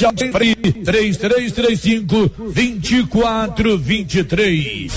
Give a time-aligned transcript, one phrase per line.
[0.00, 4.92] 3335 2423.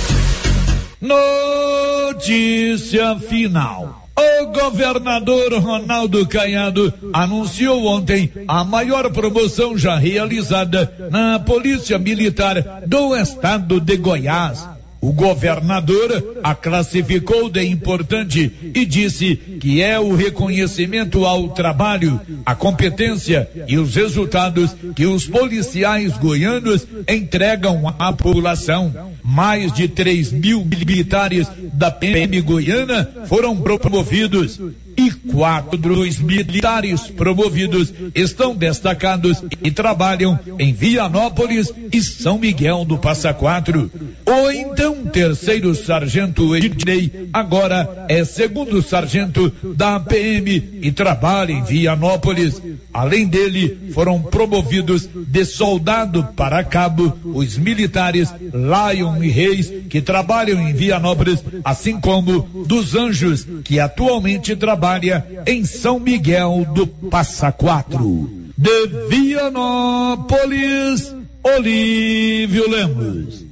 [1.01, 4.03] Notícia final.
[4.15, 13.15] O governador Ronaldo Caiado anunciou ontem a maior promoção já realizada na Polícia Militar do
[13.15, 14.67] Estado de Goiás.
[15.03, 22.55] O governador a classificou de importante e disse que é o reconhecimento ao trabalho, a
[22.55, 28.93] competência e os resultados que os policiais goianos entregam à população.
[29.21, 34.57] Mais de 3 mil militares da PM goiana foram promovidos
[34.97, 42.97] e quatro dos militares promovidos estão destacados e trabalham em Vianópolis e São Miguel do
[42.97, 43.89] Passa Quatro.
[44.25, 52.61] O então terceiro sargento Ednei agora é segundo sargento da PM e trabalha em Vianópolis.
[52.93, 60.59] Além dele, foram promovidos de soldado para cabo os militares Lion e Reis que trabalham
[60.67, 67.53] em Vianópolis, assim como dos Anjos que atualmente trabalham trabalha em São Miguel do Passa
[67.53, 68.29] Quatro.
[68.57, 73.45] De Vianópolis, Olívio Lemos.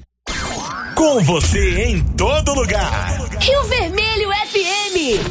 [0.93, 3.29] Com você em todo lugar.
[3.39, 5.21] Rio Vermelho FM.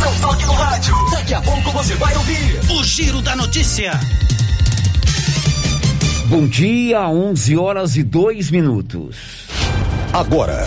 [0.00, 0.94] Não toque no rádio.
[1.10, 3.92] Daqui a pouco você vai ouvir o Giro da Notícia.
[6.28, 9.18] Bom dia, 11 horas e 2 minutos.
[10.14, 10.66] Agora.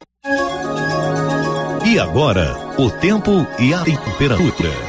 [1.86, 4.84] E agora, o tempo e a temperatura.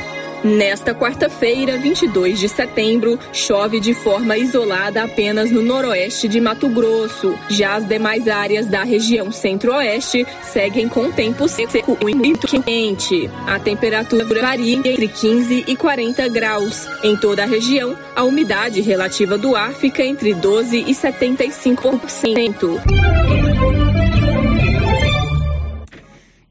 [0.45, 7.33] Nesta quarta-feira, 22 de setembro, chove de forma isolada apenas no noroeste de Mato Grosso.
[7.49, 13.27] Já as demais áreas da região centro-oeste seguem com tempo seco e muito quente.
[13.47, 16.87] A temperatura varia entre 15 e 40 graus.
[17.03, 22.81] Em toda a região, a umidade relativa do ar fica entre 12 e 75%.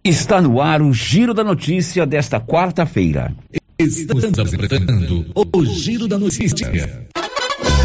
[0.02, 3.32] Está no ar o Giro da Notícia desta quarta-feira.
[3.84, 7.06] Estamos apresentando o Giro da Notícia.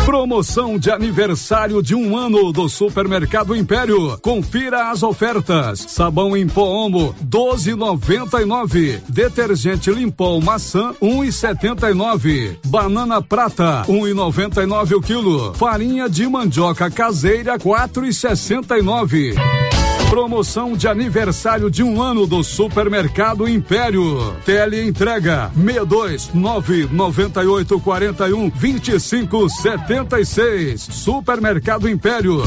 [0.05, 4.17] Promoção de aniversário de um ano do Supermercado Império.
[4.21, 5.79] Confira as ofertas.
[5.87, 9.01] Sabão em pó Omo, 12,99.
[9.09, 12.57] Detergente Limpol maçã, 1,79.
[12.65, 15.53] Banana prata, 1,99 o quilo.
[15.53, 19.35] Farinha de mandioca caseira, 4,69.
[20.09, 24.35] Promoção de aniversário de um ano do Supermercado Império.
[24.43, 30.81] Tele entrega 62 998 41 25 76.
[30.81, 32.43] Supermercado Império.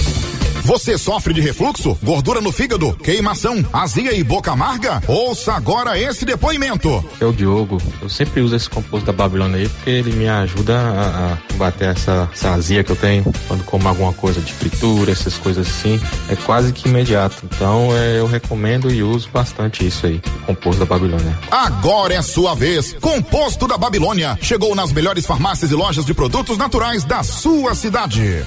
[0.65, 5.03] Você sofre de refluxo, gordura no fígado, queimação, azia e boca amarga?
[5.09, 7.05] Ouça agora esse depoimento.
[7.21, 7.79] É o Diogo.
[8.01, 11.87] Eu sempre uso esse composto da Babilônia aí porque ele me ajuda a, a combater
[11.87, 16.01] essa, essa azia que eu tenho quando como alguma coisa de fritura, essas coisas assim.
[16.29, 17.45] É quase que imediato.
[17.55, 21.39] Então é, eu recomendo e uso bastante isso aí, composto da Babilônia.
[21.51, 22.95] Agora é sua vez.
[22.95, 28.45] Composto da Babilônia chegou nas melhores farmácias e lojas de produtos naturais da sua cidade.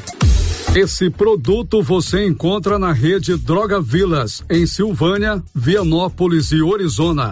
[0.75, 7.31] Esse produto você encontra na rede Droga Vilas, em Silvânia, Vianópolis e Orizona.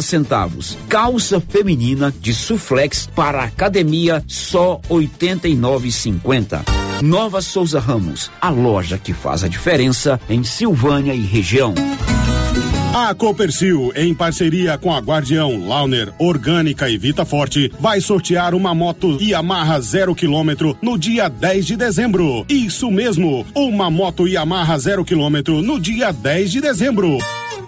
[0.05, 0.77] centavos.
[0.89, 6.61] Calça feminina de suflex para academia só 89,50.
[7.01, 11.73] Nova Souza Ramos, a loja que faz a diferença em Silvânia e região.
[12.93, 18.75] A Copercil, em parceria com a Guardião, Launer, Orgânica e Vita Forte, vai sortear uma
[18.75, 22.45] moto Yamaha zero quilômetro no dia 10 de dezembro.
[22.49, 27.17] Isso mesmo, uma moto Yamaha zero quilômetro no dia 10 de dezembro.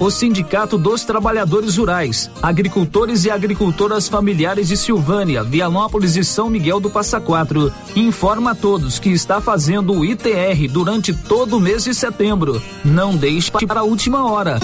[0.00, 6.78] O Sindicato dos Trabalhadores Rurais, Agricultores e Agricultoras Familiares de Silvânia, Vianópolis e São Miguel
[6.78, 11.82] do Passa Quatro informa a todos que está fazendo o ITR durante todo o mês
[11.82, 12.62] de setembro.
[12.84, 14.60] Não deixe para a última hora.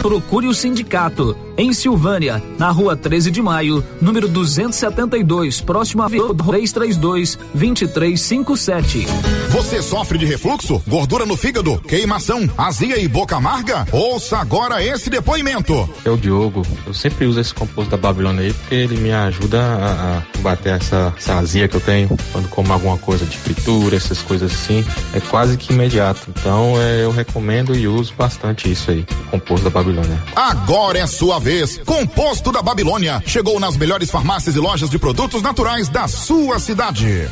[0.00, 7.38] Procure o sindicato em Silvânia, na rua 13 de maio, número 272, próximo a 332
[7.52, 9.06] 2357.
[9.50, 13.86] Você sofre de refluxo, gordura no fígado, queimação, azia e boca amarga?
[13.92, 15.86] Ouça agora esse depoimento.
[16.02, 16.62] É o Diogo.
[16.86, 20.70] Eu sempre uso esse composto da Babilônia aí porque ele me ajuda a, a combater
[20.70, 24.82] essa, essa azia que eu tenho quando como alguma coisa de fritura, essas coisas assim.
[25.12, 26.22] É quase que imediato.
[26.30, 30.18] Então é, eu recomendo e uso bastante isso aí, o composto da Babilônia.
[30.34, 31.80] Agora é sua vez vez.
[31.84, 33.20] Composto da Babilônia.
[33.26, 37.28] Chegou nas melhores farmácias e lojas de produtos naturais da sua cidade.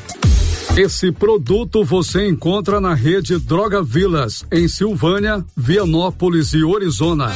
[0.77, 7.33] Esse produto você encontra na rede Droga Vilas, em Silvânia, Vianópolis e Orizona.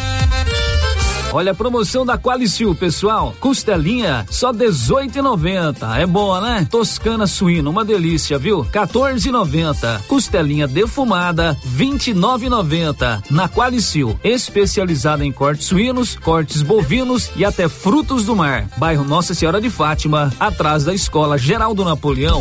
[1.32, 3.34] Olha a promoção da Qualicil, pessoal.
[3.40, 5.98] Costelinha só 18,90.
[5.98, 6.66] É boa, né?
[6.70, 8.66] Toscana suína, uma delícia, viu?
[8.66, 10.02] 14,90.
[10.06, 13.24] Costelinha defumada 29,90.
[13.30, 18.68] Na Qualicil, especializada em cortes suínos, cortes bovinos e até frutos do mar.
[18.76, 22.40] Bairro Nossa Senhora de Fátima, atrás da Escola Geraldo Napoleão.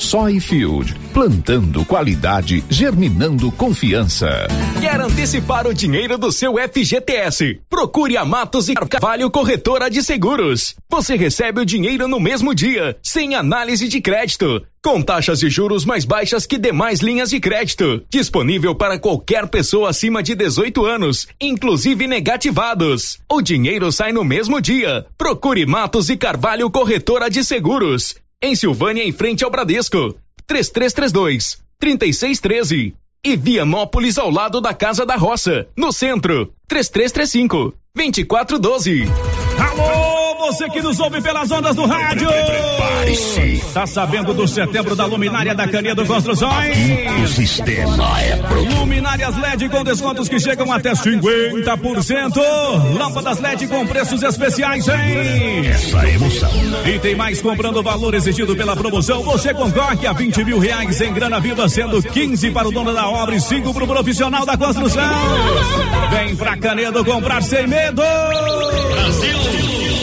[0.00, 4.46] Soyfield, plantando qualidade, germinando confiança.
[4.80, 7.60] Quer antecipar o dinheiro do seu FGTS?
[7.68, 10.76] Procure a Matos e Carvalho Corretora de Seguros.
[10.88, 15.84] Você recebe o dinheiro no mesmo dia, sem análise de crédito, com taxas de juros
[15.84, 18.02] mais baixas que demais linhas de crédito.
[18.08, 23.18] Disponível para qualquer pessoa acima de 18 anos, inclusive negativados.
[23.30, 25.06] O dinheiro sai no mesmo dia.
[25.16, 28.14] Procure Matos e Carvalho Corretora de Seguros.
[28.40, 30.14] Em Silvânia, em frente ao Bradesco.
[30.46, 32.94] 3332 3613.
[33.24, 36.52] E Vianópolis ao lado da Casa da Roça, no centro.
[36.68, 39.02] 3335 2412.
[39.58, 40.07] Alô!
[40.38, 42.28] Você que nos ouve pelas ondas do rádio.
[43.74, 46.76] Tá sabendo do setembro da luminária da Canedo Construções?
[47.24, 48.74] O sistema é pronto.
[48.76, 52.36] Luminárias LED com descontos que chegam até 50%.
[52.96, 55.66] Lâmpadas LED com preços especiais, hein?
[55.66, 56.50] Essa emoção.
[56.86, 59.22] E tem mais comprando o valor exigido pela promoção.
[59.22, 63.08] Você concorre a 20 mil reais em grana viva, sendo 15 para o dono da
[63.08, 65.02] obra e 5 para o profissional da construção.
[66.10, 68.02] Vem pra Canedo comprar sem medo.
[68.92, 69.97] Brasil!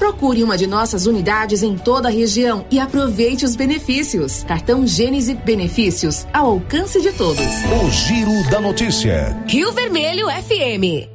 [0.00, 4.42] Procure uma de nossas unidades em toda a região e aproveite os benefícios.
[4.44, 7.44] Cartão Gênese Benefícios ao alcance de todos.
[7.84, 9.36] O Giro da Notícia.
[9.46, 11.06] Rio Vermelho FM.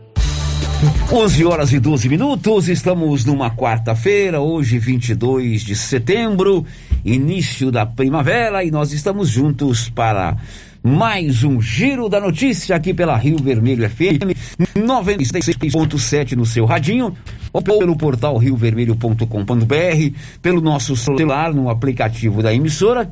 [1.12, 6.64] 11 horas e 12 minutos, estamos numa quarta-feira, hoje 22 de setembro,
[7.04, 10.38] início da primavera e nós estamos juntos para
[10.86, 14.38] mais um Giro da Notícia aqui pela Rio Vermelho FM
[14.78, 17.18] 96.7 no seu radinho
[17.52, 23.12] ou pelo portal riovermelho.com.br, pelo nosso celular no aplicativo da emissora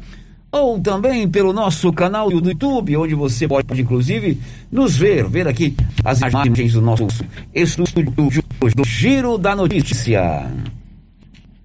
[0.51, 4.39] ou também pelo nosso canal do YouTube, onde você pode, inclusive,
[4.71, 5.75] nos ver, ver aqui
[6.05, 7.07] as imagens do nosso
[7.55, 8.13] estúdio
[8.75, 10.47] do Giro da Notícia.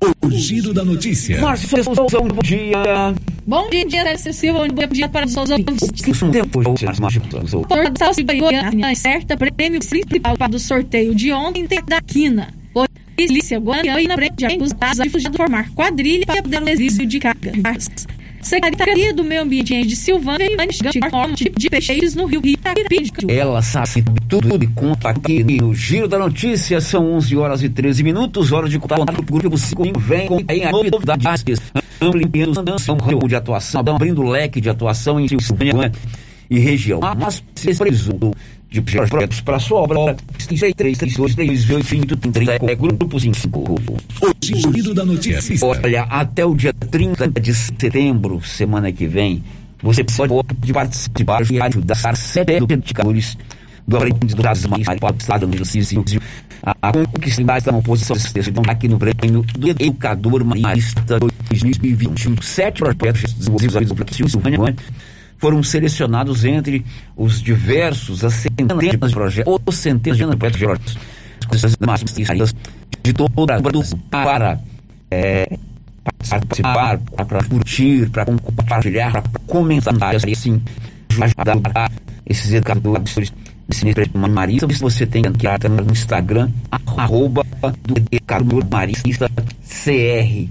[0.00, 1.40] O Giro da Notícia.
[1.40, 3.14] Márcio Souza, bom dia.
[3.46, 5.90] Bom dia, excessivo, bom dia para os ouvintes.
[6.30, 12.54] Tempo, Portal Goiânia certa prêmio principal do sorteio de ontem da Quina.
[13.16, 17.18] Polícia Goiânia e na frente acusados de fugir de formar quadrilha para poder desvio de
[17.18, 17.88] cargas.
[18.40, 23.30] Secretaria do Meio Ambiente de Silvânia investiga forma de peixes no rio Itapiripídico.
[23.30, 26.80] Ela sabe tudo e conta aqui no Giro da Notícia.
[26.80, 28.52] São 11 horas e 13 minutos.
[28.52, 31.60] Hora de contar o grupo 5 vem com a novidades.
[32.00, 32.62] Ampliando
[33.22, 35.92] o de atuação, abrindo o leque de atuação em Silvânia
[36.48, 37.00] e região.
[37.18, 38.32] Mas precisou
[38.70, 40.16] de projetos para sua obra.
[40.46, 41.36] 3332
[42.68, 43.58] é grupos em 5.
[43.60, 43.74] O
[44.42, 45.66] Giro da Notícia.
[45.66, 49.42] Olha, até o dia 30 de setembro, semana que vem,
[49.82, 53.38] você pode participar e ajudar sete educadores
[53.86, 56.04] do aprendizado das mais para do exercício
[56.62, 63.92] a conquistar da oposição então aqui no prêmio do educador marista 2021 sete projetos desenvolvidos
[63.92, 64.74] pelo Silvânia
[65.38, 66.84] foram selecionados entre
[67.16, 70.98] os diversos, as centenas de projetos, ou centenas de projetos
[73.02, 73.60] de toda
[74.10, 74.60] para
[75.10, 75.58] é,
[76.28, 80.60] participar, para curtir, para compartilhar, para comentar, assim,
[81.20, 81.90] ajudar
[82.26, 83.32] esses educadores
[84.28, 87.44] Marista, se você tem que entrar no Instagram, arroba
[87.82, 90.48] do educador marista CR.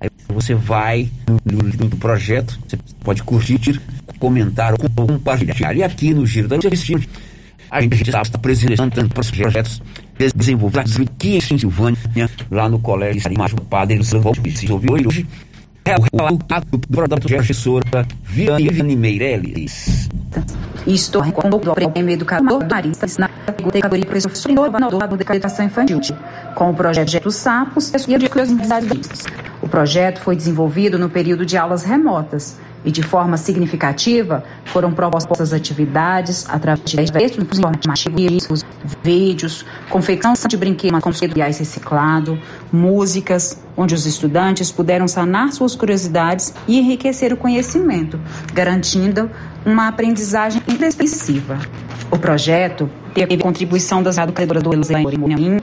[0.00, 3.80] Aí você vai no, projeto, você pode curtir,
[4.18, 5.74] comentar ou compartilhar.
[5.74, 7.00] E aqui no Giro da Notícia,
[7.70, 9.80] a gente está apresentando projetos
[10.34, 11.98] desenvolvidos aqui em Silvânia,
[12.50, 13.30] lá no Colégio
[13.68, 14.16] Padre Você
[14.70, 15.26] ouviu hoje?
[15.88, 20.10] É o relato do professora Viane Meirelles.
[20.86, 26.00] e estou com o prêmio Educador Maristas na categoria Professor Inovador da Educação Infantil,
[26.54, 28.86] com o projeto Sapos e a curiosidade
[29.62, 35.52] O projeto foi desenvolvido no período de aulas remotas e de forma significativa foram propostas
[35.52, 36.84] atividades através
[37.32, 38.64] de informativos,
[39.02, 42.38] vídeos, confecção de brinquedos com materiais reciclados,
[42.72, 48.18] músicas, onde os estudantes puderam sanar suas curiosidades e enriquecer o conhecimento,
[48.52, 49.30] garantindo
[49.64, 51.58] uma aprendizagem inexpressiva.
[52.10, 55.60] O projeto teve contribuição das educadoras Elaine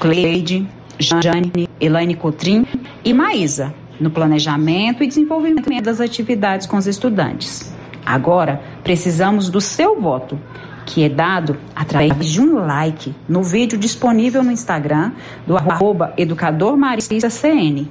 [0.00, 2.66] Cleide, Jane, Elaine Cotrim
[3.04, 7.72] e Maísa, no planejamento e desenvolvimento das atividades com os estudantes.
[8.04, 10.38] Agora, precisamos do seu voto,
[10.84, 15.12] que é dado através de um like no vídeo disponível no Instagram
[15.46, 17.88] do arroba educadormaristacn.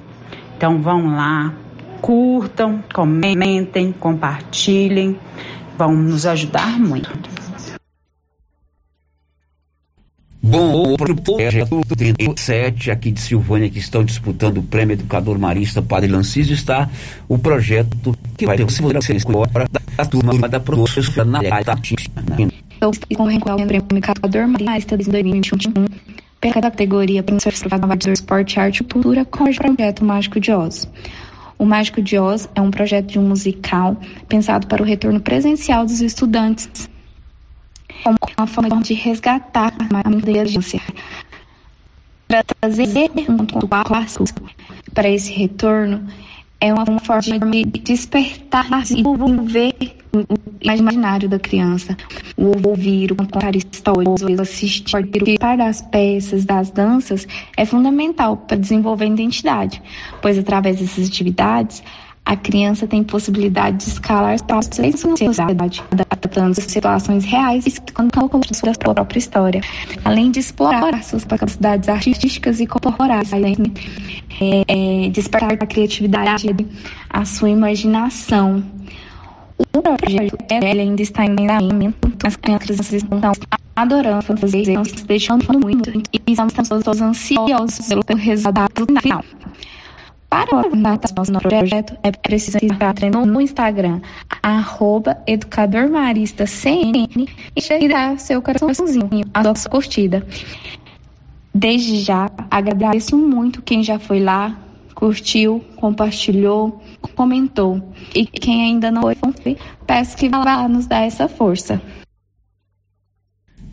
[0.55, 1.53] Então vão lá,
[2.01, 5.19] curtam, comentem, compartilhem,
[5.77, 7.34] vão nos ajudar muito.
[10.47, 16.11] Bom, o projeto 37 aqui de Silvânia que estão disputando o Prêmio Educador Marista Padre
[16.11, 16.53] Lancísio.
[16.53, 16.87] Está
[17.27, 18.67] o projeto que vai ter
[19.27, 19.65] agora
[19.97, 21.75] da turma da professora Natália
[22.79, 25.85] Eu concorrendo ao Prêmio Educador Marista de 2021
[26.39, 30.87] pela categoria Professor do Esporte, Arte e Cultura com o projeto Mágico de Oz.
[31.57, 33.97] O Mágico de Oz é um projeto de um musical
[34.29, 36.87] pensado para o retorno presencial dos estudantes
[38.05, 40.79] como uma forma de resgatar a inteligência,
[42.27, 44.23] para trazer um passo
[44.93, 46.07] para esse retorno
[46.61, 49.73] é uma forma de despertar e envolver
[50.13, 50.23] o
[50.61, 51.97] imaginário da criança.
[52.37, 58.57] O ouvir, o contar histórias, o assistir, participar das peças, das danças é fundamental para
[58.57, 59.81] desenvolver a identidade,
[60.21, 61.83] pois através dessas atividades
[62.25, 68.73] a criança tem possibilidade de escalar espaços em sociedade, adaptando situações reais e contando sua
[68.73, 69.61] própria história,
[70.03, 76.47] além de explorar suas capacidades artísticas e corporais, é, é, despertar a criatividade,
[77.09, 78.63] a sua imaginação.
[79.73, 83.21] O projeto ainda está em andamento, as crianças estão
[83.75, 84.65] adorando fazer,
[85.05, 89.23] deixando muito e estamos todos ansiosos pelo resultado final.
[90.35, 92.93] Para o no projeto, é preciso entrar
[93.25, 94.01] no Instagram,
[94.43, 97.07] arroba educadormaristacn
[97.55, 100.27] e dar seu coraçãozinho, a nossa curtida.
[101.53, 104.59] Desde já, agradeço muito quem já foi lá,
[104.93, 106.81] curtiu, compartilhou,
[107.15, 107.81] comentou.
[108.13, 111.81] E quem ainda não foi, peço que vá lá nos dar essa força.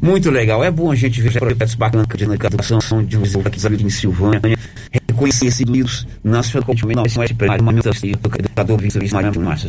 [0.02, 0.64] Muito legal.
[0.64, 4.40] É bom a gente ver projetos bacanas de educação de um aqui em Silvânia,
[4.90, 6.82] reconhecidos nacionalmente,
[8.02, 8.80] educador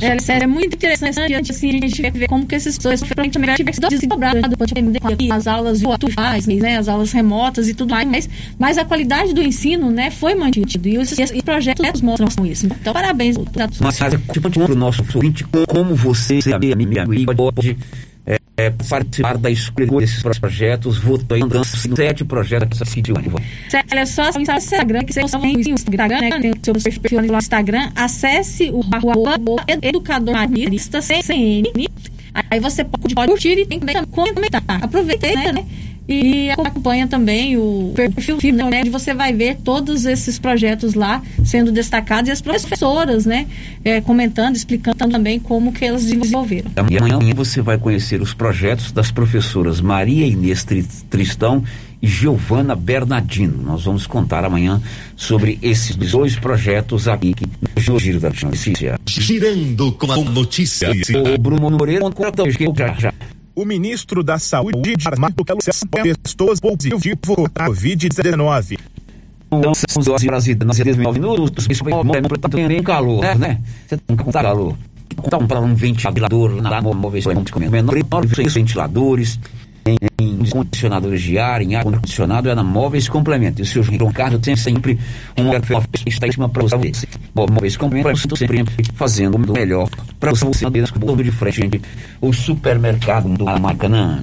[0.01, 1.19] É sério, é muito interessante
[1.51, 4.39] assim, a gente ver como que esses pessoas realmente tivessem desdobrado
[5.29, 9.41] as aulas virtuais, né, as aulas remotas e tudo mais, mas, mas a qualidade do
[9.43, 12.65] ensino, né, foi mantido e os, e projetos mostram isso.
[12.65, 13.37] Então, parabéns.
[13.79, 13.99] Mas,
[14.31, 17.77] tipo, o nosso ouvinte, como você, a minha amiga, pode
[18.55, 23.41] é, é, participar da escolha desses projetos, votando em sete projetos aqui de ônibus.
[23.91, 26.39] É só o Instagram, que você tem Instagram, né?
[26.39, 28.81] Tem o seu perfil no Instagram, acesse o
[29.81, 31.71] Educador Marista CN.
[32.49, 34.63] Aí você pode curtir e também comentar.
[34.83, 35.65] Aproveitei, né?
[36.07, 41.71] E acompanha também o perfil né, onde você vai ver todos esses projetos lá sendo
[41.71, 43.47] destacados e as professoras, né,
[43.83, 46.71] é, comentando, explicando também como que elas desenvolveram.
[46.89, 50.65] E amanhã você vai conhecer os projetos das professoras Maria Inês
[51.09, 51.63] Tristão
[52.01, 53.63] e Giovana Bernardino.
[53.63, 54.81] Nós vamos contar amanhã
[55.15, 57.33] sobre esses dois projetos aqui
[57.87, 58.99] no Giro da Notícia.
[59.07, 60.91] Girando com a notícia.
[61.33, 63.13] O Bruno Moreira conta já já.
[63.55, 68.79] O ministro da Saúde, Armando testou positivo da Covid-19.
[69.51, 71.67] Então, são 12 horas e 19 minutos.
[71.69, 73.61] Isso tem calor, né?
[73.87, 74.75] Você nunca contar calor.
[75.15, 77.21] Contar um, um ventilador lá no móvel,
[77.69, 77.95] menor,
[78.53, 79.39] ventiladores
[79.85, 83.61] em, em condicionadores de ar, em ar condicionado, é na Móveis Complemento.
[83.61, 84.97] E o seu João Carlos tem sempre
[85.37, 85.49] um
[86.05, 87.07] está em cima para você.
[87.35, 88.63] Móveis Complemento, sempre
[88.95, 90.65] fazendo o melhor para você
[91.23, 91.81] de frente.
[92.21, 94.21] O supermercado da Maracanã.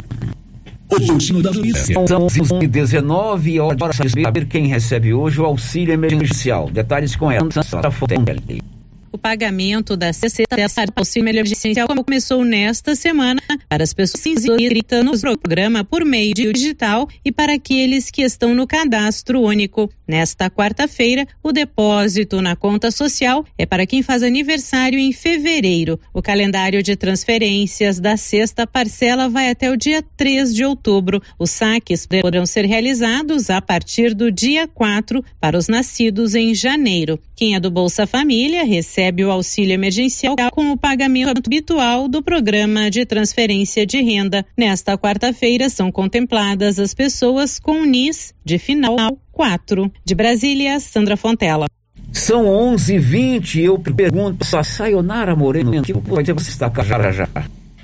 [2.46, 6.68] São 19 horas para saber quem recebe hoje o auxílio emergencial.
[6.68, 7.48] Detalhes com ela.
[7.48, 8.79] o
[9.20, 15.85] pagamento da cesta auxílio emergencial como começou nesta semana para as pessoas inscritas no programa
[15.85, 19.90] por meio digital e para aqueles que estão no cadastro único.
[20.09, 26.00] Nesta quarta-feira, o depósito na conta social é para quem faz aniversário em fevereiro.
[26.12, 31.22] O calendário de transferências da sexta parcela vai até o dia 3 de outubro.
[31.38, 37.18] Os saques poderão ser realizados a partir do dia 4 para os nascidos em janeiro.
[37.37, 38.64] Quem é do Bolsa Família
[39.10, 44.46] recebe o auxílio emergencial com o pagamento habitual do programa de transferência de renda.
[44.56, 49.90] Nesta quarta-feira são contempladas as pessoas com NIS de final 4.
[50.04, 51.66] De Brasília, Sandra Fontela.
[52.12, 57.28] São 11:20 e eu pergunto a Sayonara Moreno, que pode você está já já.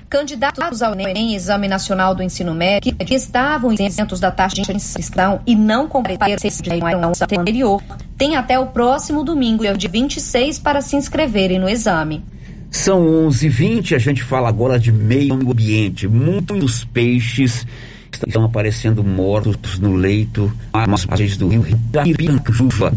[0.08, 5.40] Candidatos ao Enem, Exame Nacional do Ensino Médio, que estavam isentos da taxa de inscrição
[5.44, 7.82] e não compareceram ao anterior,
[8.16, 12.24] têm até o próximo domingo, dia 26, para se inscreverem no exame.
[12.70, 13.96] São 11:20.
[13.96, 16.06] A gente fala agora de meio ambiente.
[16.06, 17.66] Muitos peixes
[18.12, 20.52] estão aparecendo mortos no leito,
[20.86, 22.92] nas margens do rio Irapiranjuva,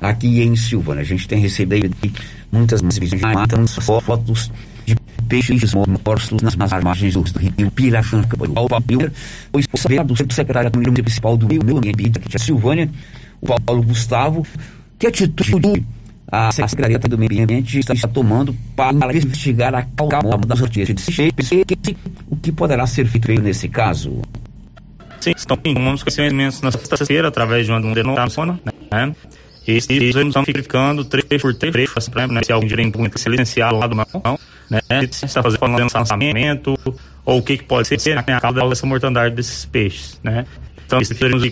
[0.00, 1.02] aqui em Silvânia.
[1.02, 1.94] A gente tem recebido
[2.50, 2.80] muitas
[3.82, 4.50] fotos
[5.28, 8.36] peixes mortos nas margens do rio Piracanca.
[9.52, 12.90] O sabendo do secretário municipal do Meio Ambiente aqui de Silvânia,
[13.40, 14.46] o Paulo Gustavo,
[14.98, 15.84] que atitude
[16.30, 21.96] a Secretaria do Meio Ambiente está tomando para investigar a calma das notícias de e
[22.28, 24.22] o que poderá ser feito nesse caso?
[25.20, 29.14] Sim, então, tomamos conhecimentos na sexta-feira através de uma denominação, né?
[29.66, 31.94] E esses estão ficando trecho por trecho,
[32.30, 32.40] né?
[32.44, 34.38] Se alguém muito se licenciado lá do mão,
[34.70, 34.80] né?
[35.10, 36.76] Se está fazendo lançamento,
[37.24, 38.24] ou o que, que pode ser, né?
[38.28, 40.46] A causa dessa mortandade desses peixes, né?
[40.86, 41.42] Então, estaremos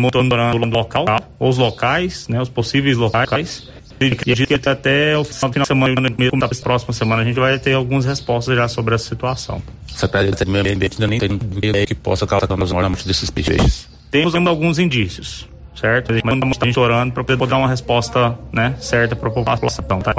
[0.00, 1.04] monitorando o local,
[1.38, 2.40] os locais, né?
[2.40, 3.68] Os possíveis locais,
[4.00, 7.58] e acredito que até o final de semana, mesmo da próxima semana, a gente vai
[7.58, 9.62] ter algumas respostas já sobre essa situação.
[9.88, 13.88] Essa Secretaria de Meio Ambiente ainda nem tem que possa causar mortes desses peixes.
[14.10, 16.12] Temos ainda alguns indícios, certo?
[16.12, 19.68] A gente está orando para poder dar uma resposta né, certa para a população.
[20.00, 20.14] Tá?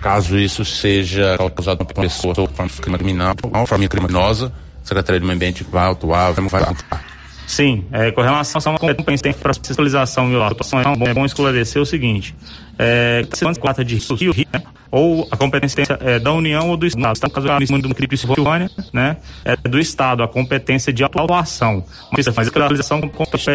[0.00, 5.20] Caso isso seja causado por uma pessoa ou forma criminal, uma forma criminosa, a Secretaria
[5.20, 7.10] do Meio Ambiente vai atuar, vai atuar.
[7.50, 11.82] Sim, é, com relação à competência para fiscalização e autuação, é bom, é bom esclarecer
[11.82, 12.32] o seguinte:
[12.80, 13.26] é,
[13.60, 17.18] trata de Rio, né, ou a competência é da União ou do Estado.
[17.22, 21.84] No caso do município de Silvânia, né, é do Estado, a competência de atuação.
[22.10, 23.50] Mas a fiscalização compete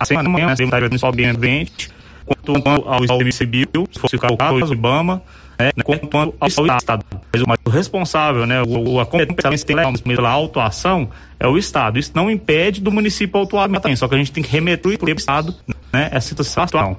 [0.00, 1.90] assim, a manhã, a Municipal Ambiente,
[2.24, 5.22] quanto ao ICBio, se fosse o caso, o IBAMA,
[5.58, 7.04] né, quanto ao Estado.
[7.44, 9.66] Mas o responsável, né, o, a competência
[10.04, 11.98] pela autuação é o Estado.
[11.98, 15.08] Isso não impede do município autuar também, só que a gente tem que remeter para
[15.08, 15.52] o Estado
[15.92, 16.96] né, essa situação.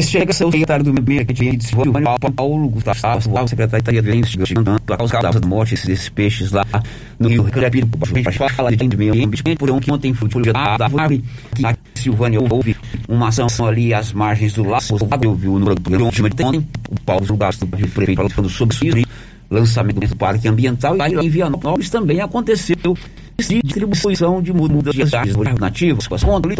[0.00, 4.96] Chega seu secretário do meio ambiente de Silvânia, Paulo Gustavo, o secretário de investigando a
[4.96, 6.64] causa da morte desses peixes lá
[7.18, 7.86] no Rio Recreativo.
[8.00, 11.22] A gente fala de meio ambiente, por onde ontem foi da árvore,
[11.54, 12.74] que a Silvânia houve
[13.06, 14.82] uma ação ali às margens do lago,
[15.22, 19.08] eu vi no programa de ontem, o Paulo Gastão, o prefeito, falando sobre isso,
[19.50, 22.96] lançamento do parque ambiental, e em Vianópolis também aconteceu
[23.38, 26.56] de distribuição de mudas de árvores nativas, com as contas,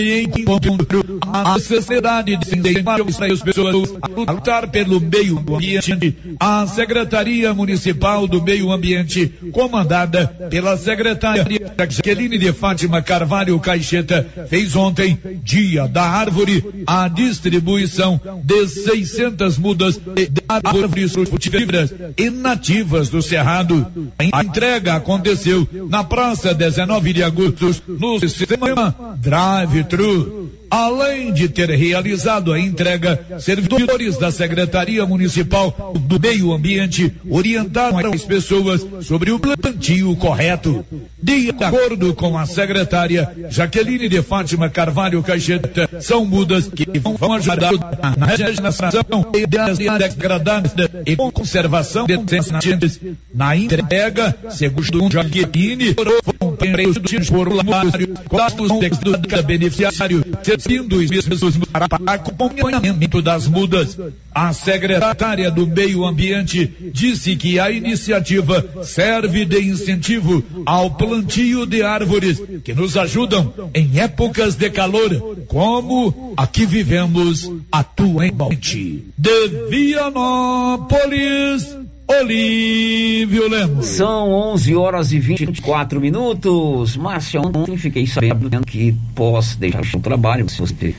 [0.00, 6.16] Lívio a necessidade de incentivar as pessoas a lutar pelo meio ambiente.
[6.38, 11.46] A Secretaria Municipal do Meio Ambiente, comandada pela secretária
[11.88, 19.96] Jaqueline de Fátima Carvalho Caixeta, fez ontem, Dia da Árvore, a distribuição de 600 mudas
[19.96, 23.86] de árvores frutíferas e nativas do Cerrado.
[24.18, 30.59] A entrega aconteceu na praça 19 de agosto, no sistema drive-thru.
[30.70, 38.24] Além de ter realizado a entrega, servidores da Secretaria Municipal do Meio Ambiente orientaram as
[38.24, 40.84] pessoas sobre o plantio correto.
[41.20, 47.72] De acordo com a secretária Jaqueline de Fátima Carvalho Caixeta, são mudas que vão ajudar
[48.16, 49.02] na regeneração
[49.48, 49.78] de áreas
[50.14, 50.72] degradadas
[51.04, 53.00] e conservação de nascentes.
[53.34, 60.24] Na entrega, segundo Jaqueline, foram preenchidos formulário com os do beneficiário
[60.60, 63.98] servindo os mesmos para acompanhamento das mudas.
[64.32, 71.82] A secretária do Meio Ambiente disse que a iniciativa serve de incentivo ao plantio de
[71.82, 79.04] árvores que nos ajudam em épocas de calor, como a que vivemos atualmente.
[79.16, 81.66] De Vianópolis,
[82.10, 83.86] Olívio Lemos.
[83.86, 86.96] São 11 horas e 24 minutos.
[86.96, 90.92] Márcia, ontem fiquei sabendo que posso deixar o trabalho, se você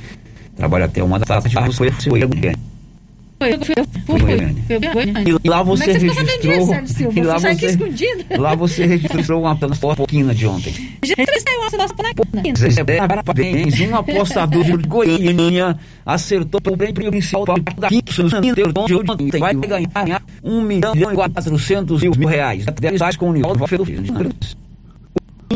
[0.56, 2.22] trabalha até uma da tarde, foi, foi, foi,
[5.44, 7.14] E lá você é registrou.
[7.16, 9.56] e lá Você lá você registrou uma
[9.96, 10.74] pouquinho de ontem.
[13.08, 19.40] Parabéns, um apostador de Goiânia acertou o prêmio principal da de ontem.
[19.40, 22.66] Vai ganhar um milhão e quatrocentos mil reais.
[22.80, 24.62] Dez reais com o Nivaldo Feliz.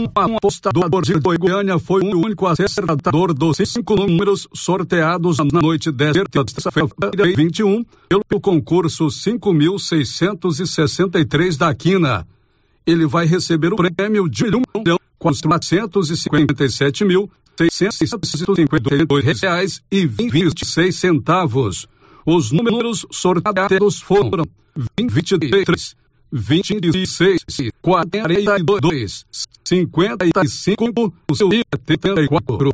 [0.06, 6.24] Um apostador de Goiânia foi o único acertador dos cinco números sorteados na noite desta
[6.24, 6.88] terça-feira,
[7.36, 12.28] 21, pelo concurso 5.663 da Quina.
[12.86, 16.12] Ele vai receber o prêmio de um milhão quatrocentos
[19.42, 21.88] reais e vinte seis centavos.
[22.26, 24.44] Os números sorteados foram
[26.36, 27.40] 23, 26,
[27.82, 29.26] 42,
[29.64, 32.74] 55, 74.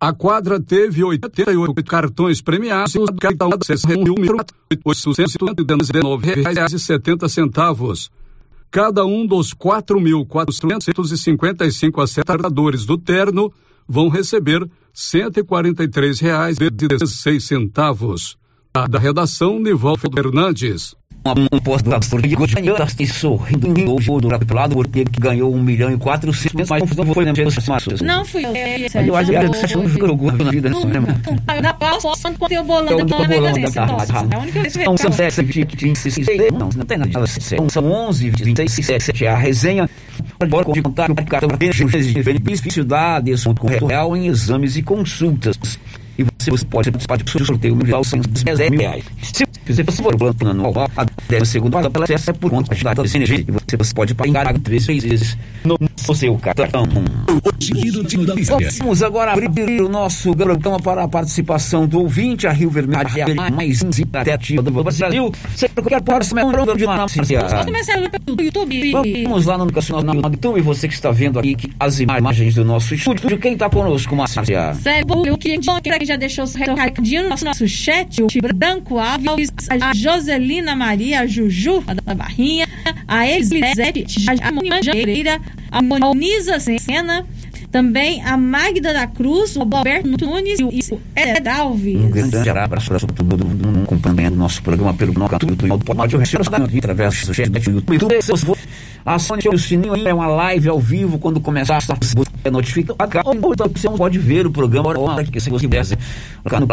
[0.00, 3.58] A quadra teve 88 cartões premiados, cada um R$
[6.44, 8.08] reais e 70 centavos.
[8.70, 13.52] Cada um dos 4.455 acertadores do terno
[13.86, 18.38] vão receber 143 reais e 16 centavos.
[18.72, 20.96] Da redação, Nival Fernandes.
[21.24, 26.68] Um apostador de Goiânia está sorrindo do lado porque que ganhou um milhão e quatrocentos,
[26.68, 27.32] mas não foi na
[27.68, 28.00] Massos.
[28.00, 28.52] Não fui eu.
[29.06, 31.00] Eu acho que você não ficou orgulho na vida, não, né?
[31.62, 34.38] Na qual só quando tem o bolão da Então, bolão bolão da da é a
[34.40, 35.10] única vez que Então, são
[35.44, 37.26] vinte, vinte, seis, não, não tem nada.
[37.26, 39.88] São, são onze, vinte, sete, a resenha.
[40.40, 45.56] Agora, com contar o cartão de benefício da desconto real em exames e consultas.
[46.18, 49.04] E você, você pode participar do sorteio mundial sem 10 mil reais.
[49.22, 53.46] Se você for plano anual, a 10 segundo, ela é por conta da CNG.
[53.48, 56.84] E você, você pode pagar três vezes no, no seu cartão.
[58.78, 63.50] Vamos agora abrir o nosso programa para a participação do ouvinte, a Rio Vermelho, a
[63.50, 65.32] mais interativa do Brasil.
[65.54, 67.40] Você qualquer próximo é um programa de notícia.
[68.42, 69.24] YouTube.
[69.24, 72.94] Vamos lá no Educacional no YouTube, você que está vendo aqui as imagens do nosso
[72.94, 73.38] estúdio.
[73.38, 74.74] Quem está conosco, Márcia?
[74.74, 75.52] Sério, o que
[76.02, 81.20] quem já deixou seu recadinho no nosso, nosso chat, o Branco Alves, a Joselina Maria,
[81.20, 82.66] a Juju da Barrinha,
[83.06, 87.24] a Elisete, a Manjareira, a Monisa Sena,
[87.70, 91.96] também a Magda da Cruz, o Alberto Nunes e o Ed Alves.
[91.96, 96.78] Um grande abraço para todo mundo acompanhando nosso programa pelo do YouTube.
[96.78, 98.18] Através do chat do YouTube.
[99.04, 101.18] Acione o sininho aí, é uma live ao vivo.
[101.18, 102.98] Quando começar, você é notificado.
[103.00, 105.98] Então você pode ver o programa hora que você quiser.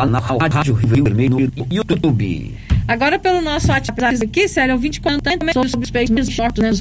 [0.09, 2.55] Na Rádio Rio Vermelho no YouTube.
[2.87, 6.71] Agora pelo nosso WhatsApp aqui, sério, o 20 contando também sobre os peixes shorts, né,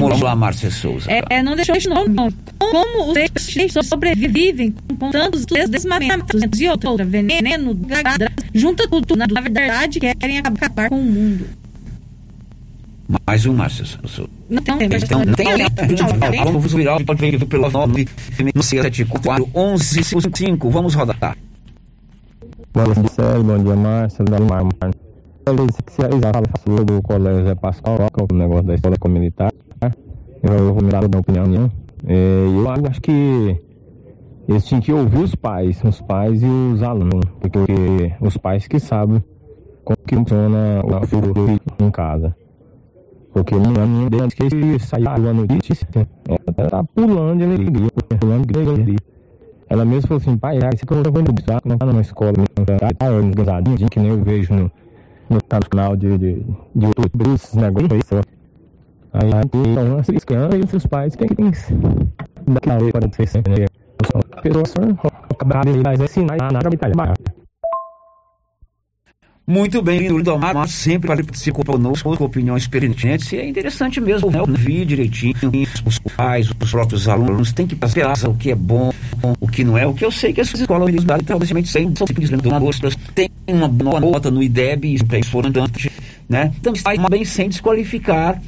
[0.00, 1.12] Vamos lá, Márcia Souza.
[1.12, 2.06] É, é, não deixou isso não.
[2.58, 7.78] Como os peixes sobrevivem com tantos desmamentos e outra, veneno,
[8.54, 11.61] junta tudo, na verdade, querem acabar com o mundo.
[13.26, 14.28] Mais um, Márcia Souza.
[14.48, 15.46] Não tem, Então, não tem
[16.44, 18.08] Vamos virar, pode ver pelo 9
[18.60, 20.70] 74 11 55.
[20.70, 21.36] Vamos rodar.
[22.74, 23.44] Bom dia, Célio.
[23.44, 24.24] Bom dia, Márcia.
[24.24, 25.02] Bom dia, Márcia.
[25.44, 29.52] Eu do colégio Zé Pascoal, que é o negócio da escola militar.
[30.42, 31.70] Eu vou me dar a minha opinião.
[32.06, 33.56] É, eu acho que
[34.48, 38.80] eles tinham que ouvir os pais, os pais e os alunos, porque os pais que
[38.80, 39.22] sabem
[39.84, 42.34] como que funciona o filho em casa.
[43.32, 46.06] Porque um ano desde que saiu a notícia,
[46.56, 47.90] ela tá pulando de alegria,
[48.20, 48.98] pulando de alegria.
[49.68, 52.32] Ela mesma falou assim, pai, esse que eu vou mudar, não tá numa escola,
[52.98, 54.70] tá organizadinho, que nem eu vejo no,
[55.30, 55.40] no
[55.70, 56.34] canal de, de,
[56.74, 58.20] de YouTube, esses negócios aí, só.
[59.14, 63.66] Aí, então, essas crianças e os pais tem que dar a para ser sempre, né?
[64.36, 64.80] A pessoa só
[65.30, 67.14] acabar de mas ensinar nada para trabalhar.
[69.52, 74.30] Muito bem, o Lidomar mas sempre participa conosco com opiniões pertinentes e é interessante mesmo,
[74.30, 74.40] né?
[74.40, 75.34] Ouvir direitinho
[75.84, 78.90] os pais, os próprios alunos, tem que esperar o que é bom,
[79.38, 79.86] o que não é.
[79.86, 83.68] O que eu sei que essas escolas universitárias tradicionalmente sempre são simples donadoras, tem uma
[83.68, 85.92] boa nota no IDEB, isso é importante,
[86.26, 86.50] né?
[86.58, 88.40] Então, faz bem sem desqualificar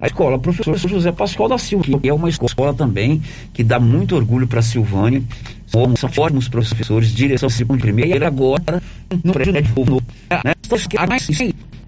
[0.00, 3.20] a escola professor José Pascoal da Silva, que é uma escola também
[3.52, 5.22] que dá muito orgulho para a Silvânia.
[5.96, 8.82] São ótimos professores, direção segunda primeira, agora
[9.24, 10.02] no prédio novo.
[10.30, 10.54] Né?
[11.08, 11.28] Mas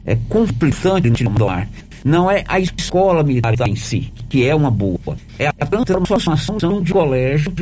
[0.05, 1.69] é conflitante no ar.
[2.05, 5.17] Não é a escola militar em si, que é uma boa.
[5.39, 7.53] É a transformação de colégio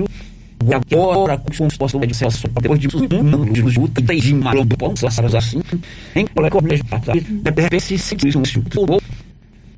[0.72, 4.76] agora com os postos de acesso depois de luta e de marombo,
[5.36, 5.60] assim,
[6.14, 6.84] em colégio
[7.52, 8.44] de repente se isso um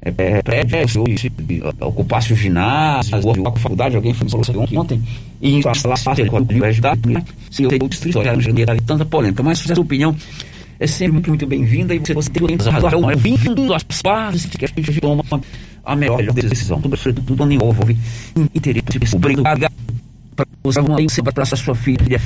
[0.06, 1.32] é, é, prédio, se
[1.80, 5.02] ocupasse o ginásio, ou a faculdade, alguém falou assim ontem,
[5.40, 6.96] e instalar fácil com a ajudar,
[7.50, 10.14] se eu tenho distrito, já não tanta polêmica, mas a sua opinião
[10.78, 14.68] é sempre muito, bem-vinda e você, você tem razão, é vindo às partes que a
[14.68, 15.24] gente toma
[15.84, 17.96] a melhor decisão, tudo, tudo envolve
[18.54, 19.66] interesse, obrigado
[20.36, 22.20] para você uma para sua filha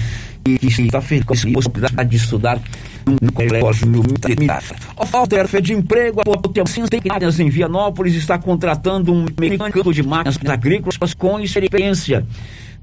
[0.46, 2.60] e que está feliz com a possibilidade de estudar
[3.06, 4.62] no colégio militar.
[4.96, 6.90] Oferta de emprego, a Potencias
[7.38, 12.26] em Vianópolis está contratando um mecânico de máquinas agrícolas com experiência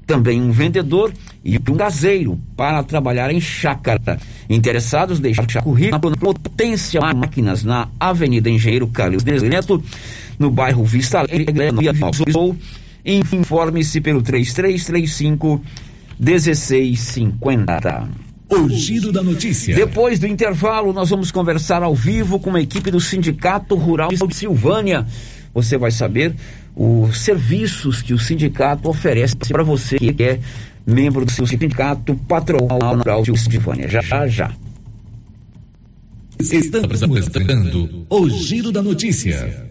[0.08, 1.12] também um vendedor
[1.44, 4.18] e um caseiro para trabalhar em chácara.
[4.48, 9.84] Interessados, deixar currículo na Potência Máquinas, na Avenida Engenheiro Carlos Neto,
[10.38, 11.44] no bairro Vista Alegre,
[12.34, 12.56] ou
[13.04, 15.62] informe-se pelo 3335
[16.18, 18.08] 1650.
[18.50, 19.74] O giro da notícia.
[19.74, 24.34] Depois do intervalo, nós vamos conversar ao vivo com a equipe do Sindicato Rural de
[24.34, 25.06] Silvânia.
[25.52, 26.34] Você vai saber
[26.74, 30.40] os serviços que o sindicato oferece para você que é
[30.86, 33.88] membro do seu sindicato patronal rural de Silvânia.
[33.88, 34.52] Já, já, já.
[36.40, 39.70] Estamos apresentando o giro da notícia.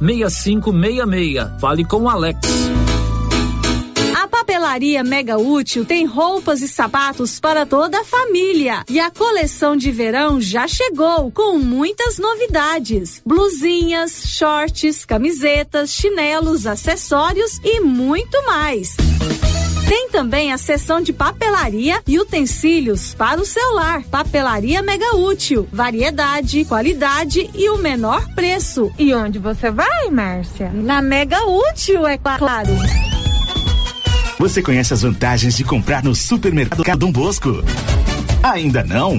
[0.00, 1.60] 6566.
[1.60, 2.38] Fale com Alex.
[4.20, 8.84] A papelaria Mega Útil tem roupas e sapatos para toda a família.
[8.88, 17.60] E a coleção de verão já chegou com muitas novidades: blusinhas, shorts, camisetas, chinelos, acessórios
[17.62, 18.96] e muito mais.
[19.90, 24.04] Tem também a seção de papelaria e utensílios para o celular.
[24.04, 25.68] Papelaria Mega Útil.
[25.72, 28.92] Variedade, qualidade e o menor preço.
[28.96, 30.70] E onde você vai, Márcia?
[30.72, 32.70] Na Mega Útil, é claro.
[34.38, 37.50] Você conhece as vantagens de comprar no supermercado Dom Bosco?
[38.44, 39.18] Ainda não?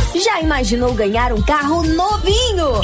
[0.13, 2.81] Já imaginou ganhar um carro novinho?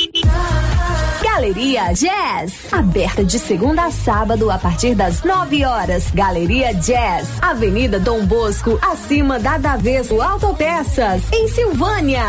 [1.22, 6.10] Galeria Jazz, aberta de segunda a sábado a partir das 9 horas.
[6.12, 12.24] Galeria Jazz, Avenida Dom Bosco, acima da Daveso Autopeças, em Silvânia.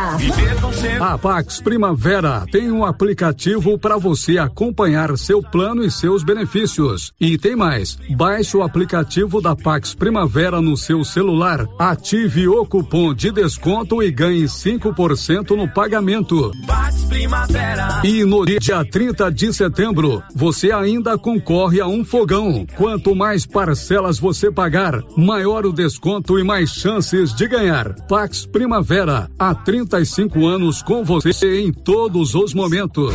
[1.01, 7.13] A Pax Primavera tem um aplicativo para você acompanhar seu plano e seus benefícios.
[7.21, 13.15] E tem mais, baixe o aplicativo da Pax Primavera no seu celular, ative o cupom
[13.15, 14.88] de desconto e ganhe 5%
[15.57, 16.51] no pagamento.
[18.05, 22.67] E no dia 30 de setembro, você ainda concorre a um fogão.
[22.77, 27.95] Quanto mais parcelas você pagar, maior o desconto e mais chances de ganhar.
[28.07, 33.15] Pax Primavera, há 35 anos com você em todos os momentos.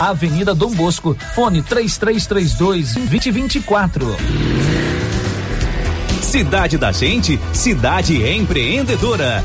[0.00, 4.16] Avenida Dom Bosco, fone 3332 2024.
[6.22, 9.44] Cidade da Gente, cidade empreendedora.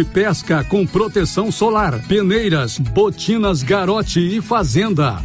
[0.03, 5.17] pesca com proteção solar, peneiras, botinas, garote e fazenda.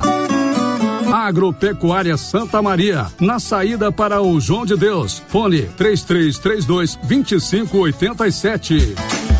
[1.12, 5.22] Agropecuária Santa Maria, na saída para o João de Deus.
[5.29, 9.36] Fone 3332 2587.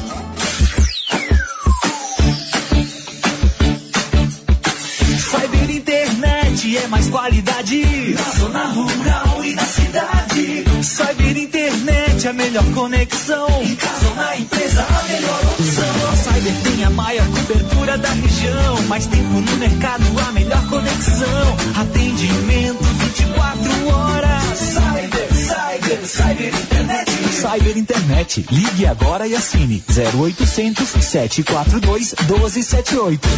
[12.57, 13.63] Melhor conexão.
[13.63, 16.13] Em casa ou na empresa, a melhor opção.
[16.13, 18.83] A Cyber tem a maior cobertura da região.
[18.89, 21.57] Mais tempo no mercado, a melhor conexão.
[21.79, 24.59] Atendimento 24 horas.
[24.59, 25.36] Cyber,
[27.31, 28.47] Cyber, Internet.
[28.51, 33.29] Ligue agora e assine 0800 742 1278.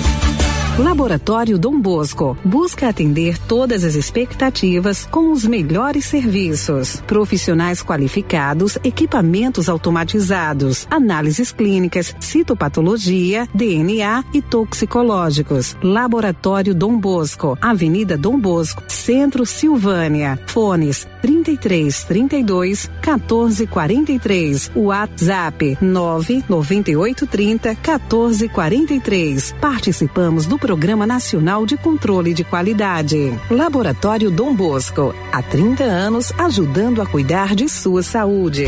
[0.78, 7.02] Laboratório Dom Bosco busca atender todas as expectativas com os melhores serviços.
[7.04, 15.76] Profissionais qualificados, equipamentos automatizados, análises clínicas, citopatologia, DNA e toxicológicos.
[15.82, 20.38] Laboratório Dom Bosco, Avenida Dom Bosco, Centro Silvânia.
[20.46, 24.70] Fones 33 32 14 43.
[24.74, 29.54] WhatsApp 998 30 14 43.
[29.60, 33.32] Participamos do Programa Nacional de Controle de Qualidade.
[33.50, 38.66] Laboratório Dom Bosco, há 30 anos ajudando a cuidar de sua saúde.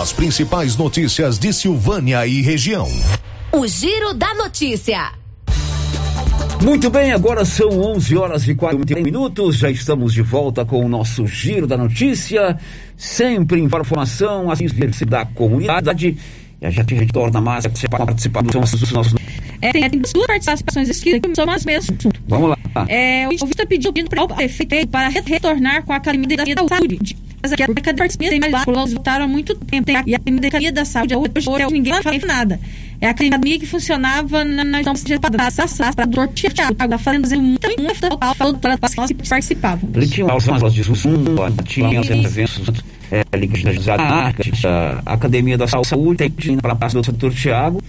[0.00, 2.88] As principais notícias de Silvânia e região.
[3.52, 5.19] O Giro da Notícia.
[6.62, 9.56] Muito bem, agora são 11 horas e 41 minutos.
[9.56, 12.58] Já estamos de volta com o nosso Giro da Notícia.
[12.98, 16.18] Sempre informação, assistência da comunidade.
[16.60, 19.14] E a gente retorna mais para participar dos nossos.
[19.62, 21.96] É, tem, tem duas participações escritas que são as mesmas.
[22.28, 22.58] Vamos lá.
[22.88, 27.16] É, o ouvinte pediu para o prefeito para retornar com a Academia da Saúde.
[27.42, 29.86] Mas aqui a Academia tem mais voltaram há muito tempo.
[29.86, 32.60] Tem a, e a Academia da Saúde hoje, hoje ninguém fala nada.
[33.00, 38.34] É a academia que funcionava na então para o doutor Tiago, tá fazendo muita muita
[38.34, 39.88] falando para as pessoas que participavam.
[39.94, 41.24] Ele tinha aulas de Zoom,
[41.64, 43.88] tinha eventos é, ligados
[44.66, 47.82] à Academia da Saúde, tem para a praça do doutor Tiago.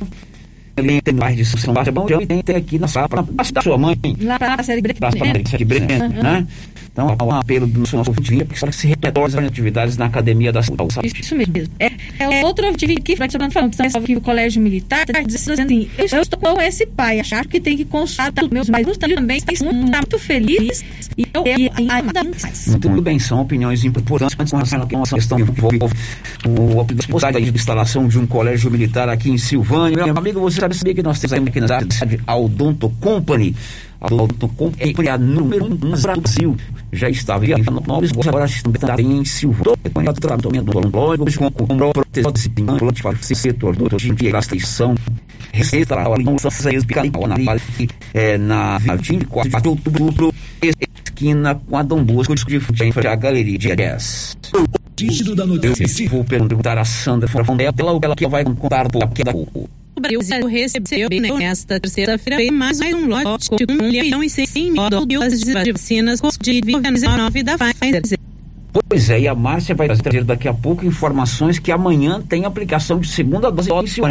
[0.78, 3.78] Ele tem mais de São Sebastião e tem, tem aqui na sala para da sua
[3.78, 3.97] mãe.
[4.22, 6.47] Lá para a série Breque, né?
[6.91, 10.61] Então, um apelo do nosso ouvinte para que se retorne as atividades na Academia da
[10.61, 10.99] Saúde.
[11.17, 11.53] Isso mesmo.
[11.79, 11.89] É,
[12.19, 16.85] é outro ouvinte aqui, falando, que o Colégio Militar, dizendo assim, eu estou com esse
[16.85, 20.83] pai, achar que tem que consultar meus pais também está muito feliz
[21.17, 21.43] e eu
[21.87, 22.67] ainda mais.
[22.67, 28.07] Muito bem, são opiniões importantes com relação a questão que envolve a possibilidade de instalação
[28.07, 30.05] de um colégio militar aqui em Silvânia.
[30.05, 33.55] Meu amigo, você sabia que nós temos aqui na cidade a Odonto Company,
[34.01, 36.57] a Odonto Company é a número um no Brasil.
[36.91, 38.47] Já estava em Novos, agora
[38.79, 39.77] também em Silvânia.
[39.93, 44.95] Com o tratamento odontológico, com com proteção de implante para o setor do de gastação,
[45.53, 47.35] receita, a licença espical na
[48.13, 53.75] é, na 24 de outubro, esquina com a Dom Bosco, de frente à Galeria de
[53.75, 54.37] 10.
[54.95, 56.09] Dígito da notícia.
[56.09, 57.73] Vou perguntar a Sandra Fondela,
[58.03, 59.80] ela que vai contar um pouco da pouco.
[60.01, 65.71] Brasil recebeu nesta terça-feira mais um lote com 1 milhão e 100 mil doses de
[65.71, 68.20] vacinas Covid-19 da Pfizer.
[68.72, 72.99] Pois é, e a Márcia vai trazer daqui a pouco informações que amanhã tem aplicação
[72.99, 74.01] de segunda dose é isso,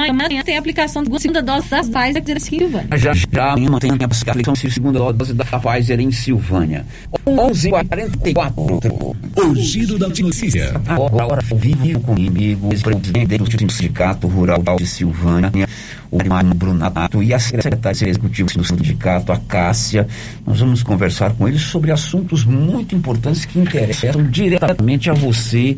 [0.00, 2.88] amanhã tem aplicação de segunda dose das Pfizer em Silvânia.
[2.96, 6.86] Já, já amanhã tem aplicação de segunda dose da Pfizer em Silvânia.
[7.26, 9.16] 11h44.
[9.36, 10.80] O giro da notícia.
[10.86, 15.68] Agora, vivo comigo o presidente do Sindicato Rural de Silvânia,
[16.10, 20.06] o Mário Brunato, e a secretária executiva do sindicato, a Cássia.
[20.46, 25.76] Nós vamos conversar com eles sobre assuntos muito importantes que interessam diretamente a você,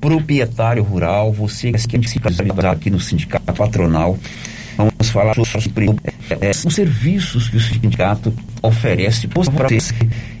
[0.00, 4.18] proprietário rural, você que é sindicalizado aqui no sindicato patronal.
[4.76, 5.86] Vamos falar sobre
[6.38, 9.94] é, os serviços que o sindicato oferece para você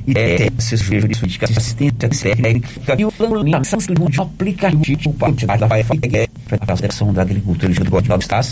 [0.06, 7.12] e é, serviços de assistência técnica e o lançamento de um aplicativo para a Federação
[7.14, 8.48] da Agricultura Código do Estado,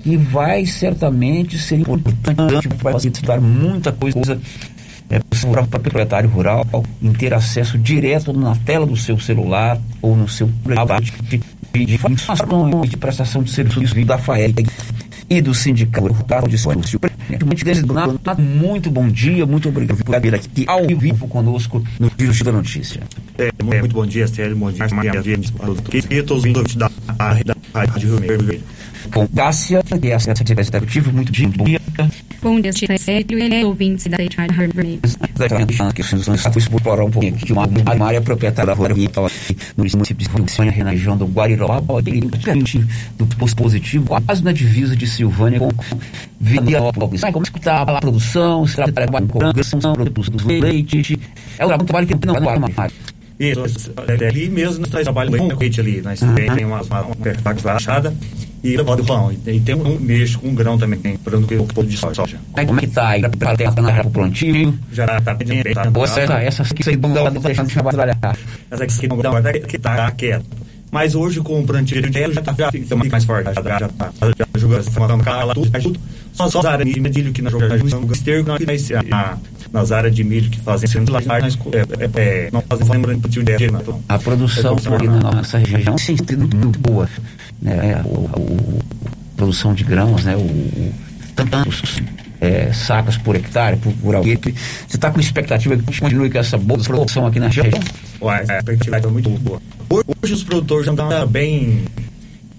[0.00, 4.38] que vai certamente ser importante para facilitar muita coisa
[5.10, 6.66] é, para o proprietário rural
[7.00, 10.50] em ter acesso direto na tela do seu celular ou no seu
[11.00, 11.40] de,
[11.72, 14.66] de informações de prestação de serviços da FAEG
[15.28, 16.72] e do Sindicato Rural de São
[18.38, 23.02] Muito bom dia, muito obrigado por vir aqui ao vivo conosco no Giro da Notícia.
[23.38, 25.22] É, muito bom dia, Sérgio, bom dia, Maria
[26.10, 26.90] e todos os ouvintes da
[27.74, 28.62] Rádio Rio Vermelho.
[29.12, 31.80] Com Cássia, que é a secretária executiva, muito bom dia.
[32.42, 35.00] Bom dia, Sérgio, e ouvintes da Rádio Rio Vermelho.
[35.94, 38.96] que foi explorar um pouquinho aqui, uma, uma área proprietária rural
[39.76, 42.84] no município de Silvânia, na região do diferente
[43.18, 45.70] do posto positivo, quase na divisa de Silvânia com
[46.40, 47.22] Vianópolis.
[47.22, 51.18] Como é que está a produção, se trabalha com progressão, produtos do leite,
[51.58, 52.92] é um trabalho que não é mais.
[53.38, 56.34] Isso, ali mesmo nós trabalhamos com leite ali, nós uhum.
[56.34, 58.14] tem uma, uma, uma baixada
[58.62, 59.32] e levado pão.
[59.32, 62.38] E tem um mexo com grão também, para um pouco de soja.
[62.52, 63.22] Como é que tá aí?
[63.22, 64.78] Para ter a prontinho?
[64.92, 65.62] Já tá bem.
[65.74, 68.18] Tá, essa, essas que vocês vão dar deixando de trabalhar.
[68.70, 70.46] Essa aqui que não dá, que tá quieto.
[70.90, 73.88] Mas hoje com o plantio de já tá já fica mais forte, já, já, já,
[74.38, 76.00] já jogando, matando cara tudo, tudo.
[76.36, 79.38] Só, as áreas de milho que nós jogamos esterco, nós, na,
[79.72, 83.42] nas áreas de milho que fazem sendo lá, nós é, é, é, não fazemos plantio
[83.42, 83.78] de erva.
[83.80, 87.08] Então, a produção é, aqui na nossa região tem sido muito boa,
[87.62, 88.02] né?
[88.04, 90.36] O, o, a produção de grãos, né?
[90.36, 90.92] O,
[91.34, 92.02] tantos
[92.40, 94.36] é, sacas por hectare, por, por alguém.
[94.36, 97.80] Você está com expectativa que continue com essa boa produção aqui na região?
[98.20, 99.60] Ué, a expectativa é muito boa.
[100.22, 101.84] Hoje os produtores já estão bem,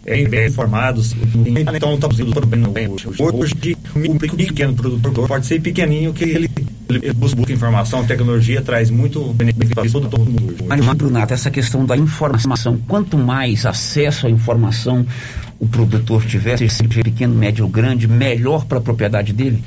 [0.08, 3.08] bem, bem informados, então estão produzindo bem hoje.
[3.20, 6.50] Hoje, o pequeno produtor pode ser pequenininho que ele,
[6.90, 10.56] ele busca informação, tecnologia traz muito benefício para todo mundo.
[10.66, 15.06] Mas, Brunato, essa questão da informação, quanto mais acesso à informação
[15.60, 19.62] o produtor tiver, seja pequeno, médio ou grande, melhor para a propriedade dele?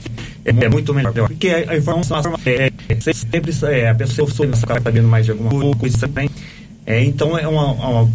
[0.45, 1.12] É, é, muito melhor.
[1.12, 2.16] Porque a informação
[2.47, 6.30] é, é, sempre é, a pessoa está sabendo mais de alguma coisa também.
[6.86, 8.09] É, então é uma, uma,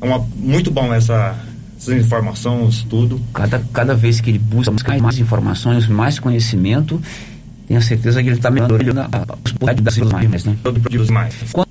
[0.00, 1.34] uma, muito bom essa,
[1.82, 3.20] essa informação, estudo.
[3.34, 7.00] Cada, cada vez que ele busca mais informações, mais conhecimento,
[7.66, 10.56] tenho certeza que ele está melhorando as possibilidades mais, né?
[11.10, 11.34] Mais.
[11.52, 11.68] Quando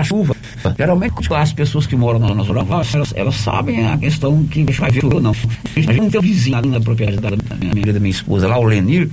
[0.00, 0.36] a chuva,
[0.76, 4.90] geralmente as pessoas que moram na zona rural, elas, elas sabem a questão que vai
[4.90, 5.32] ver ou não.
[5.32, 8.58] A gente não tem um vizinho ali na propriedade da minha, da minha esposa, lá
[8.58, 9.08] o Lenir,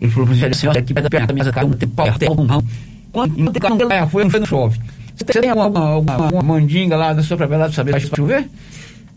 [0.00, 2.44] ele falou para assim, olha, aqui perto da minha casa, um tem pau, tem algum
[2.44, 2.64] ramo.
[3.12, 4.78] Quando tem carro, foi, não chove.
[5.14, 8.48] Você tem alguma, alguma, alguma mandinga lá na sua propriedade para saber se vai chover?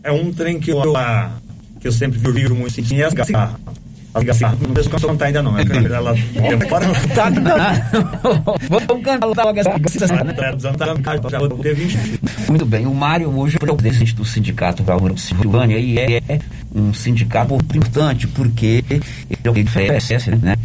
[0.02, 0.82] É um trem que eu,
[1.80, 3.60] que eu sempre vi muito assim, é as garrafas.
[4.14, 4.60] As garrafas.
[4.60, 5.58] Não vejo cantar ainda não.
[5.58, 6.14] É ela
[6.68, 7.30] para tá,
[8.68, 9.70] Vamos cantar logo essa
[12.48, 16.40] Muito bem, o Mário hoje é o presidente do Sindicato Rural Silvânia e é
[16.74, 20.56] um sindicato importante porque ele oferece, né?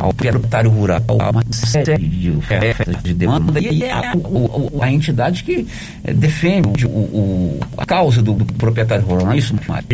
[0.00, 1.98] Ao proprietário rural uma série
[3.02, 5.66] de demanda e é a, a, a entidade que
[6.04, 9.86] é, defende o, o, a causa do, do, proprietário rural, não é isso, Mário?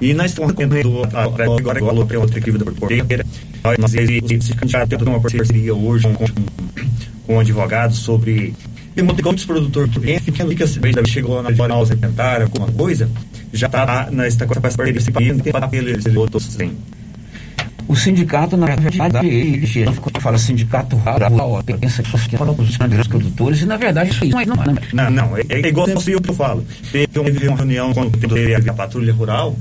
[0.00, 0.76] E nós estamos tendo
[1.14, 3.24] agora igual outra equipe da porteira,
[3.78, 3.92] nós
[4.66, 6.26] já temos uma parceria hoje com,
[7.26, 8.54] com um advogado sobre
[8.96, 10.42] tem muitos produtores que fica
[11.06, 13.10] chegou na jornal alimentar, alguma coisa,
[13.52, 16.72] já está nessa parceria seguindo, tem para eles outros têm.
[17.88, 19.66] O sindicato, na verdade, ele
[20.20, 24.40] fala sindicato rural, pensa que é para os grandes produtores, e na verdade isso não
[24.40, 24.46] é.
[24.46, 24.56] Não,
[24.92, 26.64] não, não é, é igual eu que eu falo.
[26.90, 29.56] Teve uma reunião teve a patrulha rural,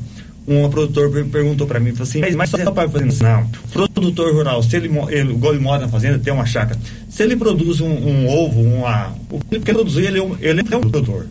[0.48, 3.24] um produtor perguntou para mim, falou assim, mas você não fazer isso?
[3.24, 3.48] Não.
[3.94, 7.82] Produtor rural, se ele, ele, ele mora na fazenda, tem uma chácara, se ele produz
[7.82, 11.28] um, um ovo, uma, o que ele produzir, ele, é ele é um produtor.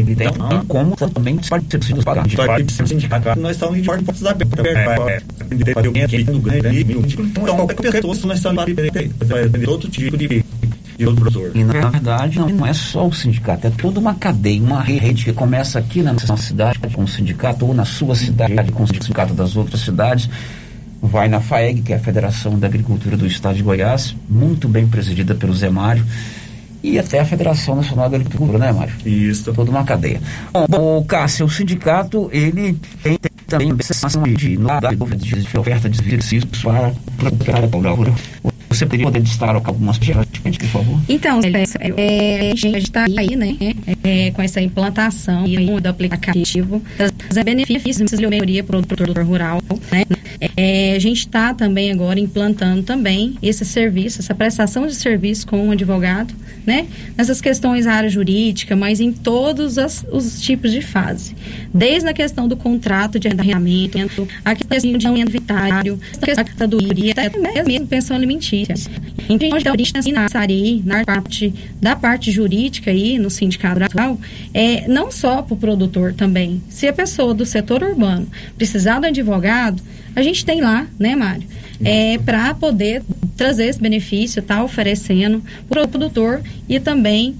[0.00, 2.32] Então, não, como também participantes dos parados.
[3.36, 5.22] Nós estamos em portas abertas.
[5.50, 10.44] Então, qualquer pessoa, nós estamos para outro tipo de
[10.98, 11.52] e outro professor.
[11.54, 15.24] E na verdade não, não, é só o sindicato, é toda uma cadeia, uma rede
[15.24, 18.86] que começa aqui na nossa cidade com o sindicato, ou na sua cidade com o
[18.86, 20.28] sindicato das outras cidades,
[21.00, 24.88] vai na FAEG, que é a Federação da Agricultura do Estado de Goiás, muito bem
[24.88, 26.04] presidida pelo Zé Mário,
[26.82, 28.94] e até a Federação Nacional da Agricultura, né, Mário?
[29.04, 29.52] Isso.
[29.52, 30.20] Toda uma cadeia.
[30.52, 34.56] Bom, bom Cássio, o sindicato, ele tem também de, de,
[35.16, 36.92] de, de oferta de exercícios para,
[37.44, 38.14] para a rural.
[38.68, 41.00] Você poderia destacar algumas gente, por favor?
[41.08, 41.40] Então,
[41.96, 43.56] é, a gente está aí, né,
[44.04, 45.44] é, com essa implantação
[45.80, 50.04] do aplicativo, trazendo benefícios de melhoria para o produtor rural, né?
[50.56, 55.66] É, a gente está também agora implantando também esse serviço, essa prestação de serviço com
[55.66, 56.34] um advogado,
[56.66, 56.86] né?
[57.16, 61.34] Nessas questões área jurídica, mas em todos as, os tipos de fase.
[61.72, 65.98] Desde a questão do contrato de arrendamento, a questão de inventário,
[66.36, 66.78] a questão do
[67.10, 68.74] até mesmo pensão alimentícia.
[69.28, 70.46] Então, a gente está
[70.84, 74.18] na parte da parte jurídica aí no sindicato rural,
[74.54, 76.62] é não só para o produtor também.
[76.68, 78.26] Se a pessoa do setor urbano
[78.56, 79.82] precisar do advogado,
[80.18, 81.44] a gente tem lá, né, Mário?
[81.84, 83.02] É, para poder
[83.36, 87.36] trazer esse benefício, tá oferecendo para o produtor e também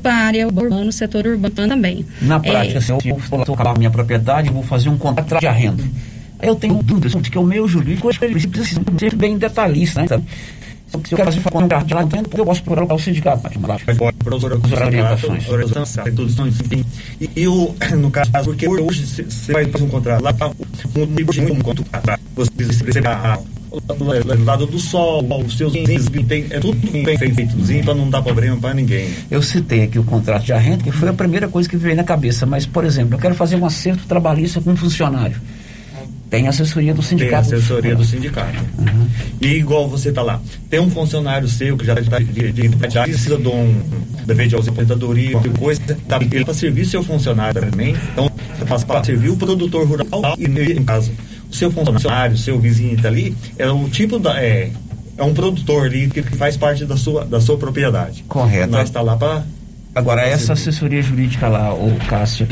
[0.00, 2.06] para a área urbana, o setor urbano também.
[2.20, 5.82] Na prática, é, assim, eu vou acabar minha propriedade, vou fazer um contrato de arrenda.
[6.40, 10.22] Eu tenho dúvidas, porque o meu jurídico precisa ser bem detalhista, né?
[10.92, 13.42] Se eu quero fazer um contrato lá dentro, eu posso procurar o sindicato.
[13.44, 13.50] Lá,
[14.22, 14.58] Professora,
[15.54, 16.58] orientações.
[17.20, 21.32] E, e o, no caso, porque hoje você vai fazer um contrato lá, um tipo
[21.34, 23.38] de contrato, você recebe a
[24.44, 28.74] lado do sol, os seus tem, é tudo bem feitozinho para não dar problema para
[28.74, 29.08] ninguém.
[29.30, 32.04] Eu citei aqui o contrato de arrenda, que foi a primeira coisa que veio na
[32.04, 35.40] cabeça, mas, por exemplo, eu quero fazer um acerto trabalhista com um funcionário.
[36.32, 37.50] Tem assessoria do sindicato.
[37.50, 38.58] Tem assessoria do sindicato.
[38.78, 39.06] Uhum.
[39.38, 42.16] E igual você está lá, tem um funcionário seu que já está
[42.88, 43.82] já precisa de um
[44.24, 47.94] dever de aposentadoria, coisa, tá, ele para servir seu funcionário também.
[48.12, 48.32] Então,
[48.86, 51.12] para servir o produtor rural e em casa.
[51.50, 54.42] O seu funcionário, seu vizinho está ali, é o tipo da.
[54.42, 54.70] É,
[55.18, 58.24] é um produtor ali que faz parte da sua, da sua propriedade.
[58.26, 58.72] Correto.
[58.72, 59.44] Nós está lá para
[59.94, 62.48] Agora, essa assessoria jurídica lá, o Cássio,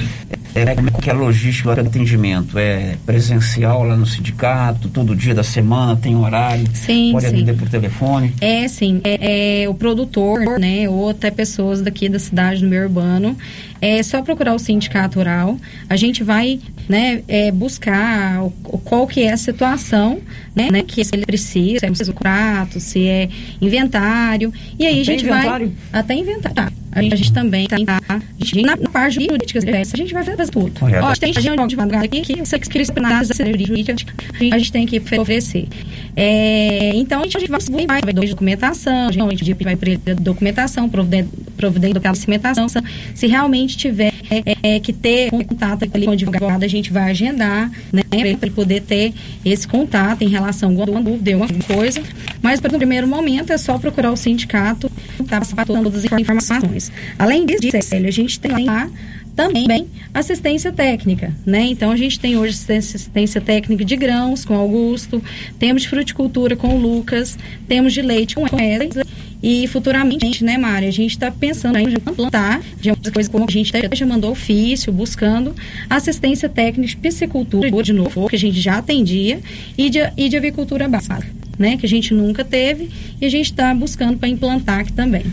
[0.54, 2.58] é, como é que é a logística do atendimento?
[2.58, 6.64] É presencial lá no sindicato, todo dia da semana, tem horário?
[6.74, 7.34] Sim, Pode sim.
[7.34, 8.34] atender por telefone?
[8.40, 9.00] É, sim.
[9.04, 13.36] É, é, o produtor, né, ou até pessoas daqui da cidade, do meio urbano,
[13.80, 15.56] é só procurar o sindicato rural.
[15.88, 16.60] A gente vai
[16.90, 20.20] né, é, buscar o, qual que é a situação
[20.56, 23.28] né, né, que ele precisa, se é um contrato, se é
[23.60, 24.52] inventário.
[24.76, 25.72] E aí Até a gente inventário?
[25.92, 26.00] vai.
[26.00, 26.80] Até inventário.
[26.92, 27.76] A gente, a gente também tá,
[28.08, 30.72] a gente, na, na parte jurídica, a gente vai fazer tudo.
[30.72, 31.06] Correto.
[31.06, 33.94] Ó, tem gente advogado aqui que você escreve nada da jurídica,
[34.40, 35.68] a gente tem que oferecer.
[36.16, 42.12] É, então a gente vai vai, vai documentação, a gente vai para documentação, providência da
[42.12, 42.66] documentação,
[43.14, 47.10] se realmente tiver é, é, que ter contato ali com o advogado, a gente vai
[47.10, 48.02] agendar, né,
[48.38, 49.12] para poder ter
[49.44, 52.00] esse contato em relação a alguma dúvida, alguma coisa.
[52.40, 54.90] Mas, no primeiro momento, é só procurar o sindicato,
[55.28, 56.92] tá passando todas as informações.
[57.18, 58.88] Além disso, a gente tem lá
[59.34, 61.62] também assistência técnica, né?
[61.62, 65.22] Então a gente tem hoje assistência técnica de grãos com Augusto,
[65.58, 69.04] temos de fruticultura com o Lucas, temos de leite com Wesley
[69.42, 73.50] e futuramente, né, Mari, a gente está pensando em implantar de algumas coisas como a
[73.50, 75.54] gente já mandou ofício, buscando
[75.88, 79.40] assistência técnica de piscicultura de novo, que a gente já atendia,
[79.78, 81.26] e de, e de avicultura básica,
[81.58, 85.24] né, que a gente nunca teve e a gente está buscando para implantar aqui também.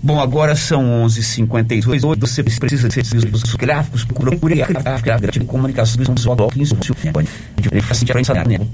[0.00, 2.18] Bom, agora são 11h52.
[2.18, 6.04] Você precisa de serviços gráficos, procure a gráfica de comunicação
[6.52, 6.86] 15 de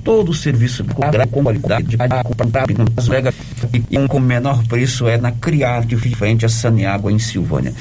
[0.04, 2.66] Todo o serviço com qualidade de comprar
[3.90, 7.72] e com menor preço é na Criar de frente a Saneágua em Silvânia.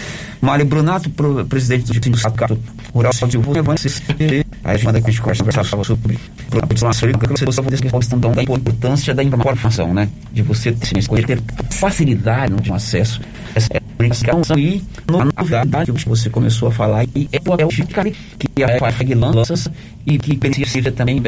[0.44, 1.10] Mário Brunato,
[1.48, 2.60] presidente do Sindicato
[2.94, 6.18] Rural de Silvânia, a manda que a gente conversar sobre
[6.62, 6.68] a
[7.98, 10.10] questão da importância da informação, né?
[10.34, 13.22] De você ter facilidade no acesso
[13.56, 13.70] essa
[14.58, 17.70] e novidade que você começou a falar e é o
[18.38, 19.72] que a FAG lança
[20.06, 21.22] e que beneficia também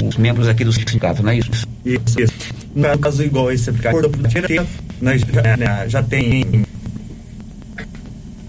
[0.00, 1.50] os membros aqui do sindicato, não é isso?
[1.84, 2.32] Isso, isso.
[2.72, 4.64] No caso igual esse aplicativo,
[5.00, 6.64] nós já, já tem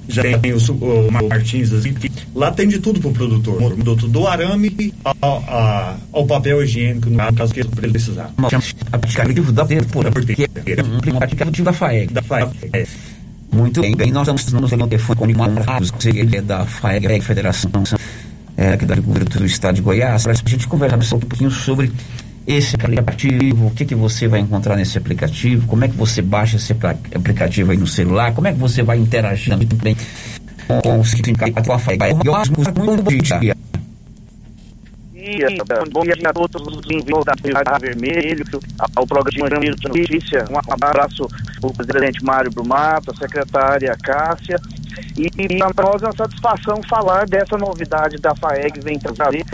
[0.10, 3.76] já tem o, o Martins, assim, que lá tem de tudo para o produtor,
[4.10, 8.34] do arame ao, ao, ao, papel higiênico, no caso que ele precisar.
[8.92, 12.14] Aplicativo da porque é aplicativo da FAEG.
[12.14, 12.52] Da FAEG.
[12.74, 12.86] É.
[13.52, 17.72] Muito bem, bem, nós estamos no telefone com o Marcos, que é da FAEG, Federação
[18.60, 21.92] é, aqui da Agricultura do Estado de Goiás, para a gente conversar um pouquinho sobre
[22.50, 26.58] esse aplicativo, o que, que você vai encontrar nesse aplicativo, como é que você baixa
[26.58, 29.96] esse aplicativo aí no celular, como é que você vai interagir também
[30.82, 32.02] com o sindicato com a FAEG.
[32.16, 33.56] Muito bom dia.
[35.92, 38.44] Bom dia a todos os enviados da Cidade Vermelho,
[38.96, 40.46] ao programa de Notícia.
[40.50, 41.28] Um abraço
[41.62, 44.56] ao presidente Mário Brumato, a secretária Cássia.
[45.16, 45.30] E,
[45.76, 49.46] para nós é uma satisfação falar dessa novidade da FAEG vem trazer,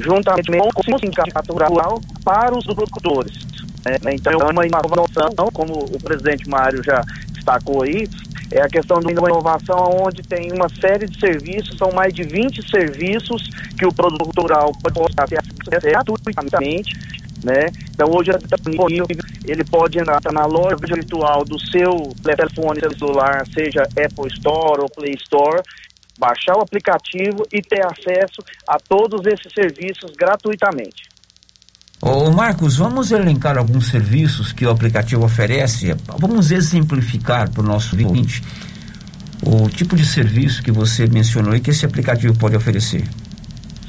[0.00, 3.46] juntamente com o Sindicato Rural, para os produtores.
[3.84, 7.00] É, então, é uma inovação, como o presidente Mário já
[7.32, 8.08] destacou aí,
[8.50, 12.22] é a questão de uma inovação onde tem uma série de serviços, são mais de
[12.22, 16.96] 20 serviços que o produtor rural pode acesso gratuitamente,
[17.44, 17.66] né?
[17.90, 18.30] Então hoje
[19.44, 25.14] ele pode entrar na loja virtual do seu telefone celular, seja Apple Store ou Play
[25.14, 25.62] Store,
[26.18, 31.08] baixar o aplicativo e ter acesso a todos esses serviços gratuitamente.
[32.00, 35.94] Ô Marcos, vamos elencar alguns serviços que o aplicativo oferece.
[36.18, 38.42] Vamos exemplificar para o nosso ouvinte
[39.42, 43.04] o tipo de serviço que você mencionou e que esse aplicativo pode oferecer.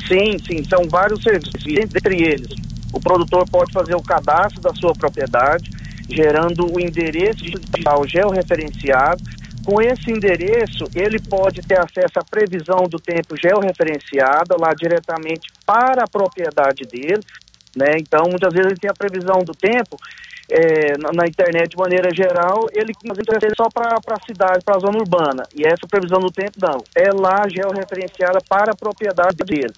[0.07, 1.65] Sim, sim, são vários serviços.
[1.67, 2.47] Entre eles,
[2.93, 5.69] o produtor pode fazer o cadastro da sua propriedade,
[6.09, 9.21] gerando o endereço digital georreferenciado.
[9.67, 16.05] Com esse endereço, ele pode ter acesso à previsão do tempo georreferenciada lá diretamente para
[16.05, 17.19] a propriedade dele,
[17.75, 17.99] né?
[17.99, 19.97] Então, muitas vezes ele tem a previsão do tempo
[20.49, 24.79] é, na, na, internet de maneira geral, ele é só para a cidade, para a
[24.79, 25.43] zona urbana.
[25.53, 26.81] E essa previsão do tempo não.
[26.95, 29.73] É lá georreferenciada para a propriedade dele.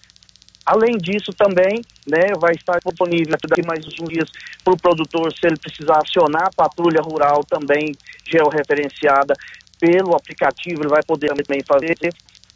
[0.64, 4.30] Além disso, também né, vai estar disponível daqui mais uns dias
[4.64, 7.92] para o produtor, se ele precisar acionar a patrulha rural também
[8.24, 9.34] georreferenciada
[9.80, 11.96] pelo aplicativo, ele vai poder também fazer.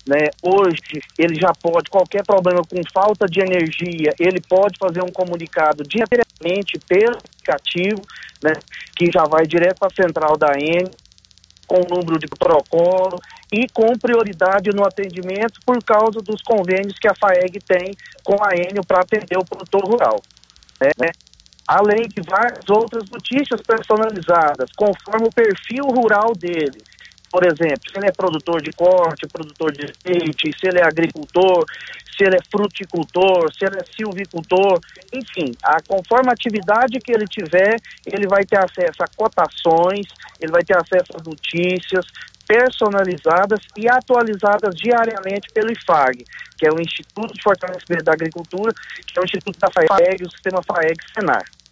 [0.05, 0.27] Né?
[0.41, 5.83] Hoje ele já pode, qualquer problema com falta de energia, ele pode fazer um comunicado
[5.83, 8.01] diretamente pelo aplicativo,
[8.43, 8.51] né?
[8.95, 10.91] que já vai direto para a central da AN,
[11.65, 13.17] com o número de protocolo
[13.51, 18.53] e com prioridade no atendimento por causa dos convênios que a FAEG tem com a
[18.53, 20.21] Enio para atender o produtor rural.
[20.81, 21.11] Né?
[21.65, 26.83] Além de várias outras notícias personalizadas, conforme o perfil rural dele
[27.33, 31.65] por exemplo, se ele é produtor de corte, produtor de leite, se ele é agricultor,
[32.15, 34.79] se ele é fruticultor, se ele é silvicultor,
[35.11, 37.75] enfim, a, conforme a atividade que ele tiver,
[38.05, 40.05] ele vai ter acesso a cotações,
[40.39, 42.05] ele vai ter acesso a notícias
[42.47, 46.23] personalizadas e atualizadas diariamente pelo IFAG,
[46.55, 48.71] que é o Instituto de Fortalecimento da Agricultura,
[49.07, 51.62] que é o Instituto da FAEG, o sistema FAEG-Senar.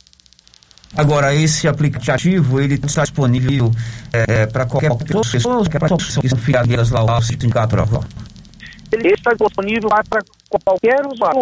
[0.96, 3.72] Agora, esse aplicativo, ele está disponível
[4.12, 7.76] é, para qualquer pessoa, que para pessoas que são filiadas lá ao sindicato
[8.92, 11.42] Ele está disponível para qualquer usuário,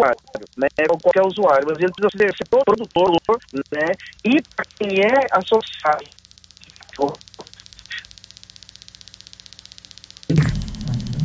[0.56, 0.68] né,
[1.02, 3.38] qualquer usuário, mas ele precisa ser produtor,
[3.72, 3.92] né,
[4.24, 6.04] e para quem é associado.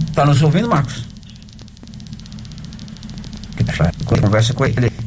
[0.10, 1.06] Está nos ouvindo, Marcos?
[4.06, 5.05] Conversa com ele.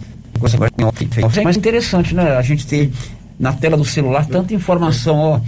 [1.44, 2.36] Mas interessante, né?
[2.36, 2.90] A gente ter
[3.38, 5.40] na tela do celular tanta informação, ó.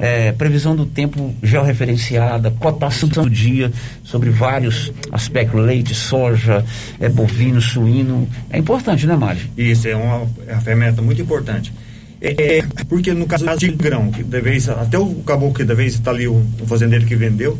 [0.00, 3.70] É, previsão do tempo georreferenciada, cotação do dia
[4.02, 6.64] sobre vários aspectos, leite, soja,
[6.98, 8.28] é, bovino, suíno.
[8.50, 9.40] É importante, né, Mário?
[9.56, 11.72] Isso, é uma, é uma ferramenta muito importante.
[12.20, 15.74] É, é, porque no caso de grão, que de vez, até o caboclo que da
[15.74, 17.56] vez está ali, o, o fazendeiro que vendeu,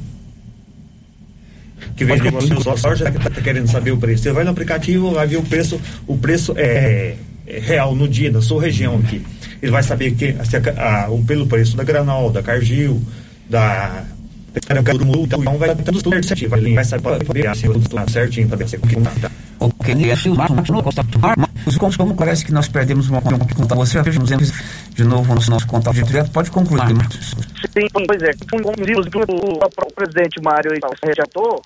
[1.97, 4.25] que vende o soja, que está querendo saber o preço.
[4.25, 7.15] Você vai no aplicativo, vai ver o preço, o preço é,
[7.47, 9.25] é real no dia, da sua região aqui.
[9.63, 10.35] Ele vai saber que,
[10.79, 13.01] a, a, o, pelo preço da Granol, da Cargill,
[13.49, 14.05] da
[14.57, 19.31] então vai tudo certinho, ele vai saber tudo certinho também, você tá.
[19.59, 19.95] Ok,
[20.37, 26.01] Marcos, como parece que nós perdemos uma conta, você vejamos de novo no nosso contato
[26.05, 27.35] direto, pode concluir, Marcos.
[27.73, 30.71] Sim, pois é, como o presidente Mário
[31.05, 31.61] rejatou,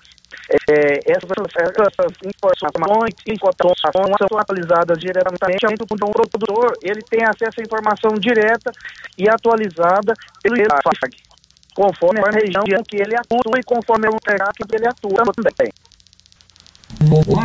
[0.49, 3.77] é, essas, essas informações cotações
[4.17, 8.71] são atualizadas diretamente ao produtor, ele tem acesso à informação direta
[9.17, 10.55] e atualizada pelo
[10.99, 11.15] FAG,
[11.75, 15.71] conforme a região que ele atua e conforme o mercado que ele atua também.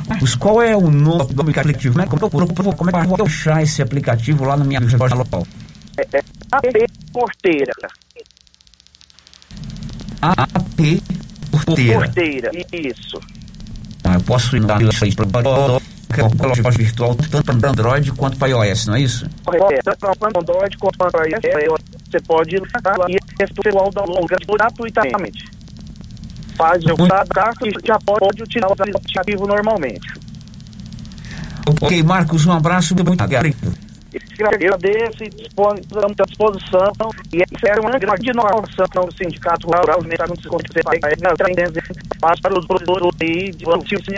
[0.08, 1.94] Marcos, qual é o nome do aplicativo?
[1.94, 2.30] Como é que eu,
[2.74, 5.46] como é que eu vou achar esse aplicativo lá na minha loja local?
[5.98, 7.72] É, é AP Porteira.
[10.22, 10.80] AP
[11.64, 11.98] Porteira.
[11.98, 13.20] Porteira, isso.
[14.04, 18.48] Ah, eu posso dar isso aí para uma loja virtual tanto para Android quanto para
[18.48, 19.28] iOS, não é isso?
[19.44, 19.82] Correto.
[19.84, 21.80] Tanto para Android quanto para iOS,
[22.10, 25.44] você pode ir lá e efetuar o download gratuitamente.
[26.56, 30.14] Faz o cadastro e já pode utilizar o aplicativo normalmente.
[31.66, 33.54] Ok, Marcos, um abraço muito obrigado
[34.44, 37.10] agradeço e estamos à disposição.
[37.32, 40.48] E é uma grande inovação do Sindicato Rural, os mercados de
[42.40, 43.10] para os produtores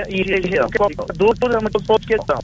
[0.08, 0.68] e região.
[1.16, 2.38] Dúvida, muito pouco questão.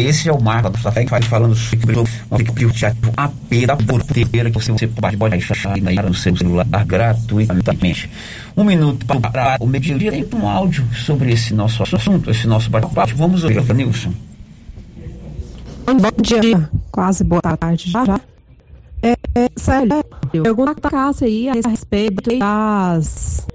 [0.00, 2.72] Esse é o Marco da Fé que faz falando sobre o aplicativo
[3.16, 8.10] AP da porteira que você pode baixar no seu celular gratuitamente.
[8.56, 13.14] Um minuto para o meio-dia um áudio sobre esse nosso assunto, esse nosso bate-papo.
[13.14, 14.12] Vamos ouvir, Nilson.
[15.86, 18.04] Bom dia, quase boa tarde já.
[18.04, 18.20] já.
[19.02, 19.88] É, é, sério,
[20.30, 23.46] pergunta da Cássia aí a respeito das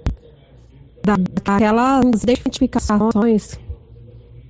[1.02, 3.58] daquelas identificações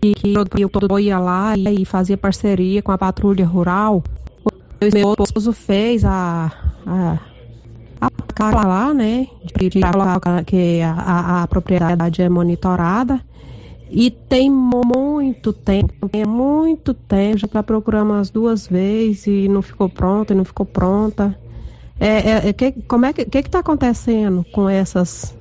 [0.00, 4.02] que, que o produtor ia lá e fazia parceria com a patrulha rural.
[4.44, 6.52] O meu esposo fez a,
[6.86, 7.18] a,
[8.00, 9.26] a cara lá, né?
[9.44, 9.80] De, de
[10.46, 13.20] que a, a, a propriedade é monitorada.
[13.90, 19.62] E tem muito tempo, tem muito tempo, já está procurando umas duas vezes e não
[19.62, 21.38] ficou pronta, e não ficou pronta.
[21.98, 25.34] É, é, é que, como é que que está acontecendo com essas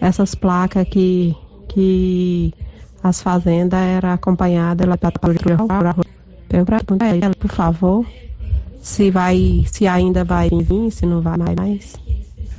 [0.00, 1.34] essas placas que
[1.68, 2.54] que
[3.02, 5.10] as fazendas era acompanhada ela tá
[6.48, 8.06] perguntar ela, por favor,
[8.80, 11.96] se vai, se ainda vai vir, se não vai mais.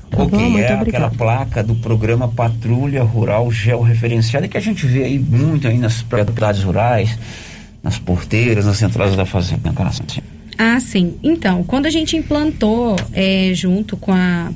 [0.09, 5.03] Tá ok, bom, é aquela placa do programa Patrulha Rural Georreferenciada que a gente vê
[5.03, 7.17] aí muito aí nas propriedades rurais,
[7.83, 9.73] nas porteiras, nas entradas da fazenda.
[10.57, 11.17] Ah, sim.
[11.21, 14.51] Então, quando a gente implantou é, junto com a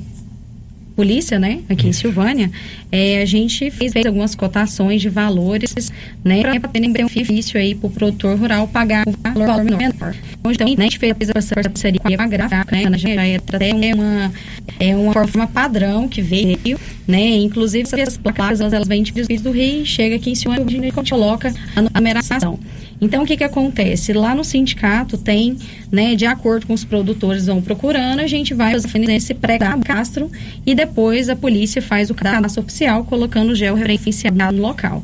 [0.94, 2.50] polícia, né, aqui em Silvânia,
[2.90, 5.90] é, a gente fez, fez, algumas cotações de valores,
[6.24, 10.14] né, para ter benefício aí para o produtor rural pagar o valor, valor menor.
[10.44, 14.32] Então, né, a gente fez essa parceria com a gráfica, né, já é até uma,
[14.78, 19.50] é uma forma padrão que veio, né, inclusive essas placas, elas, elas vêm de do
[19.50, 22.58] Rio, chega aqui em Silvânia e coloca a numeração.
[23.02, 24.12] Então, o que, que acontece?
[24.12, 25.56] Lá no sindicato tem,
[25.90, 30.30] né, de acordo com os produtores vão procurando, a gente vai fazendo esse pré-cadastro
[30.64, 35.02] e depois a polícia faz o cadastro oficial, colocando o gel referenciado no local.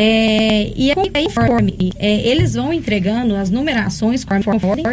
[0.00, 4.84] É, e aí, conforme é, eles vão entregando as numerações, conforme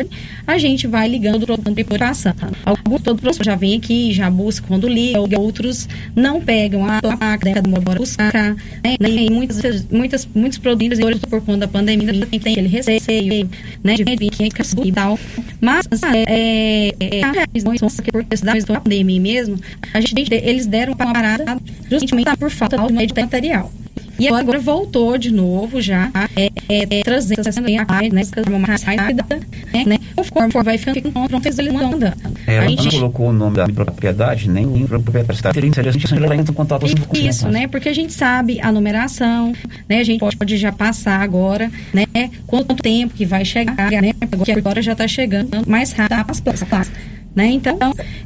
[0.47, 2.57] a gente vai ligando o produto por passando.
[2.65, 7.99] Alguns todos já vem aqui, já busca quando liga, outros não pegam a placa, demora
[7.99, 8.95] buscar, né?
[8.99, 10.97] E muitas, muitas, muitos produtos
[11.29, 13.47] por conta da pandemia, tem, aquele receio,
[13.83, 14.49] né, de vir aqui
[14.85, 15.19] e tal.
[15.61, 15.85] Mas,
[16.27, 19.59] é, é, é, por questão da pandemia mesmo,
[19.93, 21.57] a gente, eles deram uma parada
[21.91, 23.71] justamente por falta de material.
[24.17, 28.21] E agora voltou de novo já, é, é, trazendo essa mais, né,
[28.59, 29.25] mais rápida,
[29.73, 32.13] né, né, conforme vai ficando andando.
[32.47, 32.83] É, ela gente...
[32.85, 35.53] não colocou o nome da propriedade, nem o proprietário.
[35.53, 39.53] Teria interessante ela entra em contato com Isso, né, porque a gente sabe a numeração,
[39.89, 42.05] né, a gente pode, já passar agora, né,
[42.47, 46.91] quanto tempo que vai chegar, né, porque agora já está chegando mais rápido as placas.
[47.35, 47.47] Né?
[47.47, 47.77] Então,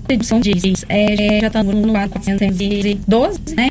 [0.07, 3.69] a edição diz, é, já estamos no ar 412, né?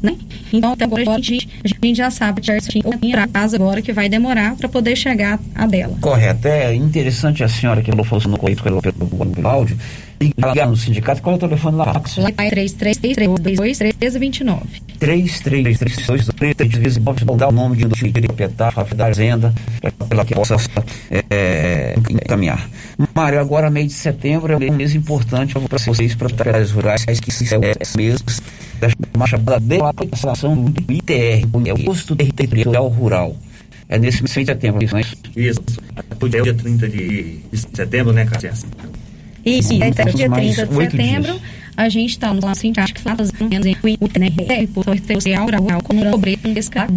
[0.52, 4.08] Então, até agora a gente, a gente já sabe certinho o prazo agora que vai
[4.08, 5.96] demorar para poder chegar a dela.
[6.00, 6.48] Correto.
[6.48, 9.76] É interessante a senhora que falou, no correio pelo, pelo, pelo áudio,
[10.20, 11.86] ligar no sindicato, qual é o telefone lá?
[11.86, 12.02] Lá
[12.38, 13.78] é 3332
[14.98, 19.54] 3332 vou dar o nome de um proprietário, da Fazenda,
[20.08, 20.56] para que possa
[21.30, 22.68] é, encaminhar.
[23.14, 27.54] Mário, agora mês de setembro é um mês importante para vocês, proprietários rurais, que se
[27.54, 28.22] é mês
[28.80, 33.36] da chamada demarcação do ITR, é o Posto Territorial Rural.
[33.88, 35.16] É nesse mês de setembro, isso, não é isso?
[35.34, 35.60] Isso.
[35.96, 37.40] Até o dia 30 de
[37.74, 38.52] setembro, né, Cássio?
[39.44, 41.42] Isso, Sim, até o dia 30 de setembro, dias.
[41.76, 43.66] a gente está no sindicato fazendo
[44.00, 44.28] o né,
[45.06, 46.96] social rural como cobrir um descargo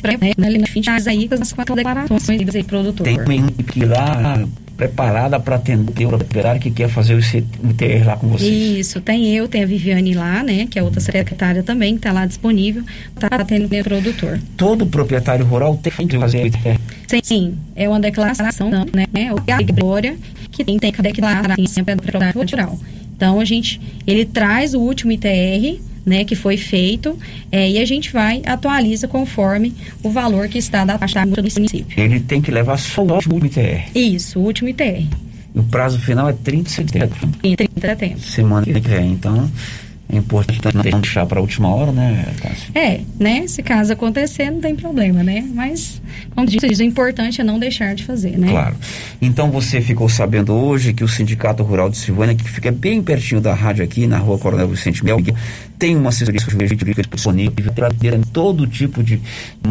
[0.00, 0.32] para né,
[0.66, 3.04] fim de aí com as quatro declarações do produtor.
[3.04, 4.44] Tem equipe lá
[4.82, 8.78] preparada para atender o proprietário que quer fazer o ITR lá com vocês.
[8.78, 12.12] Isso, tem eu, tem a Viviane lá, né, que é outra secretária também, que está
[12.12, 12.82] lá disponível,
[13.14, 14.40] está atendendo o produtor.
[14.56, 16.78] Todo proprietário rural tem que fazer o ITR?
[17.22, 20.16] Sim, é uma declaração, né, o Glória,
[20.50, 22.78] que tem, tem que declarar sempre do proprietário rural.
[23.16, 27.18] Então, a gente, ele traz o último ITR, né, que foi feito,
[27.50, 31.86] é, e a gente vai atualiza conforme o valor que está da taxa do município.
[31.96, 33.90] Ele tem que levar só o último ITR.
[33.94, 35.06] Isso, o último ITR.
[35.54, 37.28] E o prazo final é 30 de setembro.
[37.42, 38.20] 30 de setembro.
[38.20, 39.50] Semana que vem, então
[40.12, 42.70] é importante não deixar para a última hora, né, Cássio?
[42.74, 43.46] É, né?
[43.46, 45.42] Se caso acontecer, não tem problema, né?
[45.54, 46.02] Mas,
[46.34, 48.48] como disse, o importante é não deixar de fazer, né?
[48.50, 48.76] Claro.
[49.22, 53.40] Então você ficou sabendo hoje que o Sindicato Rural de Silvânia, que fica bem pertinho
[53.40, 55.18] da rádio aqui, na rua Coronel Vicente Mel,
[55.78, 59.20] tem uma assessoria jurídica disponível para ter todo tipo de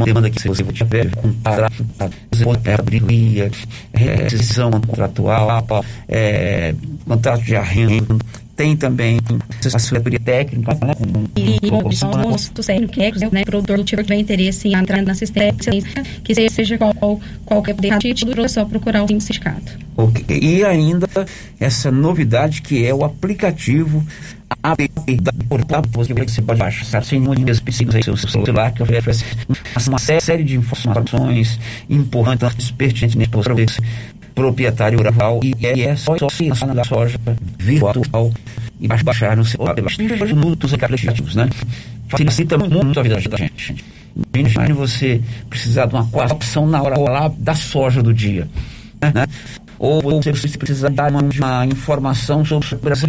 [0.06, 1.86] demanda que você tiver, contrato,
[2.80, 3.52] abriria,
[3.94, 6.74] rescisão contratual, é,
[7.06, 8.20] contrato de arrendo,
[8.56, 9.20] tem também
[9.66, 10.94] assessoria técnica, né?
[11.36, 13.42] E são os técnicos, né?
[13.42, 15.72] O produtor tiver interesse em entrar na assistência,
[16.24, 19.78] que seja qual, qualquer título, é só procurar o sindicato.
[19.98, 20.40] Okay.
[20.40, 21.08] E ainda
[21.60, 24.06] essa novidade que é o aplicativo
[25.22, 29.26] da portal que você pode baixar sem muitas pesquisas aí seu celular que oferece
[29.88, 33.82] uma série de informações importantes, pertinentes para você
[34.36, 37.20] proprietário rural e é só pensar na soja
[37.60, 38.32] virtual
[38.80, 41.50] e baixar no celular pelos minutos aplicativos, né?
[42.08, 43.76] Facilita muito a vida da gente.
[44.34, 48.48] Imagine você precisar de uma opção na hora lá da soja do dia.
[49.02, 49.26] Né?
[49.82, 53.08] Ou você precisa dar uma, uma informação sobre o Brasil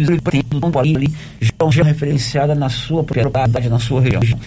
[0.79, 1.13] ali,
[1.71, 4.39] já referenciada na sua propriedade, na sua região.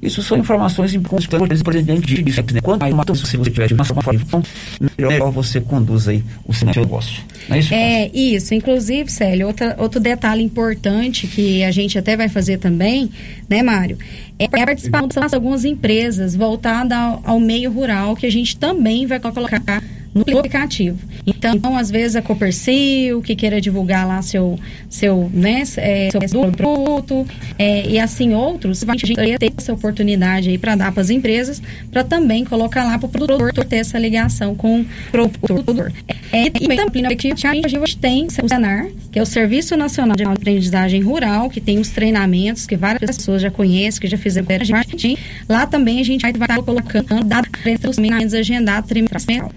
[0.00, 2.62] Isso são informações importantes o presidente disse, né?
[2.62, 4.42] Quanto mais se você tiver de informação,
[4.98, 7.22] melhor você conduz aí o seu negócio.
[7.50, 7.74] Não é isso?
[7.74, 8.54] É, isso.
[8.54, 13.10] Inclusive, Célio, outra, outro detalhe importante que a gente até vai fazer também,
[13.46, 13.98] né, Mário?
[14.38, 19.06] É a participação de algumas empresas voltada ao, ao meio rural, que a gente também
[19.06, 19.60] vai colocar
[20.14, 20.98] no aplicativo.
[21.26, 24.58] Então, às vezes, a Copercil, que queira divulgar lá seu,
[24.88, 27.26] seu, né, é, seu produto,
[27.58, 31.60] é, e assim outros, gente ter essa oportunidade aí para dar para as empresas,
[31.90, 35.92] para também colocar lá para o produtor ter essa ligação com o produtor.
[36.32, 41.02] É, e também a gente tem o Senar, que é o Serviço Nacional de Aprendizagem
[41.02, 45.18] Rural, que tem os treinamentos que várias pessoas já conhecem, que já fizeram a gente.
[45.48, 49.50] Lá também a gente vai estar colocando dados treinamentos agendados trimestral.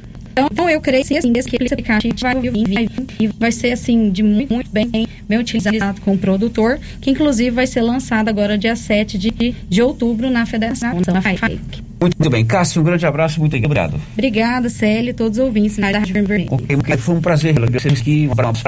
[0.51, 2.87] Então, eu creio que assim, esse aplicativo vai, vai,
[3.39, 7.65] vai ser assim de muito, muito bem, bem utilizado com o produtor, que inclusive vai
[7.65, 11.83] ser lançado agora dia 7 de, de outubro na Federação FAIC.
[11.99, 12.45] Muito bem.
[12.45, 13.99] Cássio, um grande abraço muito obrigado.
[14.13, 16.47] Obrigada, Célio, todos os ouvintes da Rádio Vermelho.
[16.51, 17.55] Okay, foi um prazer.
[17.71, 18.63] Vocês que um abraço.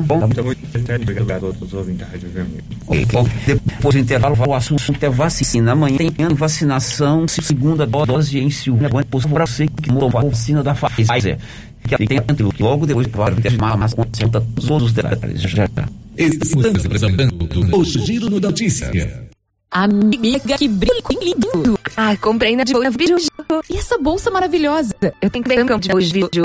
[0.00, 2.64] Bom, muito, muito obrigado a todos os ouvintes da Rádio Vermelho.
[2.86, 5.72] Okay, bom, depois do intervalo, o assunto é vacina.
[5.72, 8.90] Amanhã tem vacinação, segunda dose em Silvânia.
[8.90, 11.38] Para você que tomou a vacina da Pfizer.
[11.86, 12.20] Que tem
[12.58, 15.40] logo depois vai ter mais conta todos os detalhes.
[15.40, 15.88] Já, já.
[16.16, 18.90] Estamos apresentando o Giro no Notícia.
[19.70, 21.78] Amiga, que brilho lindo!
[21.96, 23.16] Ah, comprei na Boa Biju.
[23.68, 24.94] E essa bolsa maravilhosa?
[25.20, 26.42] Eu tenho que ver um de Biju.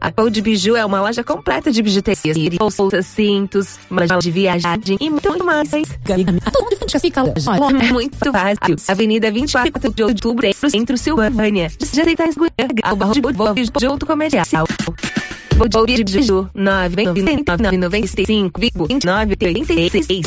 [0.00, 4.70] A Pão de Biju é uma loja completa de bijuterias, bolsas, cintos, manjal de viagem
[5.00, 5.68] e muito mais.
[5.70, 5.84] Olha,
[7.92, 8.76] muito fácil.
[8.88, 11.68] Avenida 24 de Outubro, Centro Silvânia.
[11.92, 12.34] Já tais
[12.82, 13.20] ao barro de
[13.80, 14.66] junto comercial.
[15.56, 20.26] Vou de Biju, 995 29 36.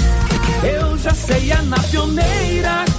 [0.64, 2.49] Eu já sei, é na pioneira.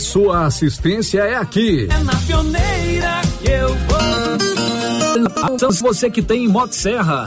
[0.00, 1.86] sua assistência é aqui.
[1.90, 3.78] É na pioneira que eu vou.
[5.72, 7.26] Se você que tem Motosserra.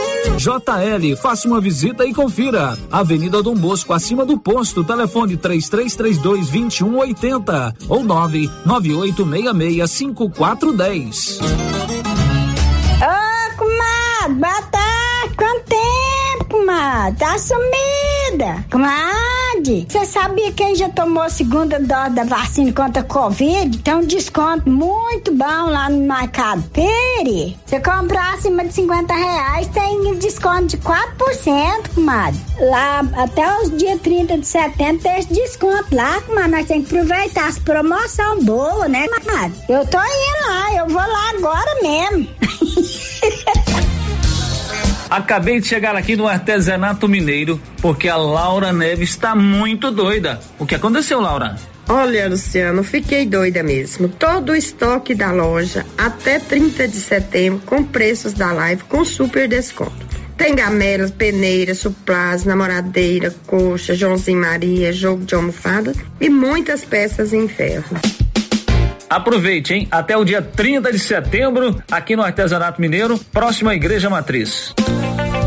[0.41, 2.75] JL, faça uma visita e confira.
[2.91, 11.39] Avenida Dom Bosco, acima do posto, telefone 3332 2180 ou 99866 5410.
[11.41, 11.45] Ô,
[13.55, 17.19] comadre, boa tarde, quanto tempo, comadre?
[17.19, 17.37] Tá
[18.31, 18.65] sumida.
[18.71, 23.77] Comadre, você sabia quem já tomou a segunda dose da vacina contra a Covid?
[23.79, 27.57] Tem um desconto muito bom lá no Mercado Pere.
[27.65, 32.39] Você comprar acima de 50 reais, tem desconto de 4%, comadre.
[32.59, 36.51] Lá, até os dias 30 de setembro, tem esse desconto lá, comadre.
[36.51, 39.53] Nós temos que aproveitar as promoção boa, né, comadre?
[39.67, 42.27] Eu tô indo lá, eu vou lá agora mesmo.
[45.11, 50.39] Acabei de chegar aqui no artesanato mineiro porque a Laura Neves está muito doida.
[50.57, 51.57] O que aconteceu, Laura?
[51.89, 54.07] Olha, Luciano, fiquei doida mesmo.
[54.07, 59.49] Todo o estoque da loja até 30 de setembro com preços da live com super
[59.49, 59.91] desconto.
[60.37, 65.91] Tem gamelas, peneiras, suplás, namoradeira, coxa, Joãozinho Maria, jogo de almofada
[66.21, 67.97] e muitas peças em ferro.
[69.09, 69.89] Aproveite, hein?
[69.91, 74.73] Até o dia 30 de setembro, aqui no Artesanato Mineiro, próxima à Igreja Matriz.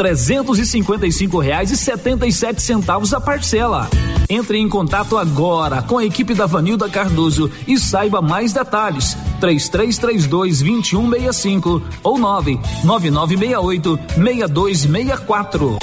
[0.00, 3.86] trezentos e cinquenta e cinco reais e setenta e sete centavos a parcela.
[4.30, 9.14] Entre em contato agora com a equipe da Vanilda Cardoso e saiba mais detalhes.
[9.40, 13.98] Três três três dois vinte e um meia cinco ou nove nove nove meia oito
[14.16, 15.76] meia dois meia quatro.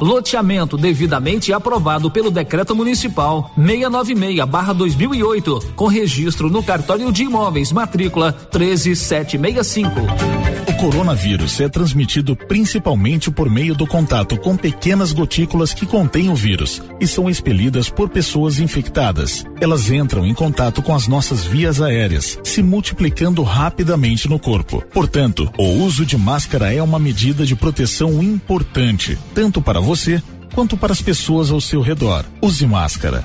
[0.00, 9.90] Loteamento devidamente aprovado pelo Decreto Municipal 696/2008, com registro no cartório de imóveis, matrícula 13765.
[10.68, 16.34] O coronavírus é transmitido principalmente por meio do contato com pequenas gotículas que contêm o
[16.34, 19.44] vírus e são expelidas por pessoas infectadas.
[19.60, 24.82] Elas entram em contato com as nossas vias aéreas, se multiplicando rapidamente no corpo.
[24.92, 29.89] Portanto, o uso de máscara é uma medida de proteção importante, tanto para você
[30.54, 32.24] quanto para as pessoas ao seu redor.
[32.40, 33.24] Use máscara.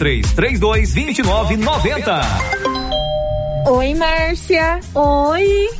[0.00, 2.22] 3332 2990.
[3.66, 4.80] Oi, Márcia.
[4.94, 5.79] Oi.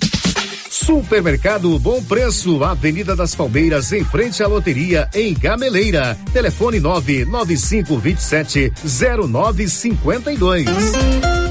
[0.85, 6.17] Supermercado Bom Preço, Avenida das Palmeiras, em frente à loteria, em Gameleira.
[6.33, 11.50] Telefone 99527 0952.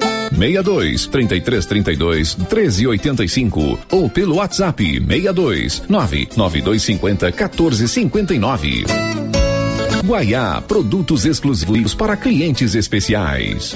[0.31, 8.85] 62 33 32 13 85 ou pelo WhatsApp 62 99250 14 59.
[10.05, 13.75] Guaiá, produtos exclusivos para clientes especiais.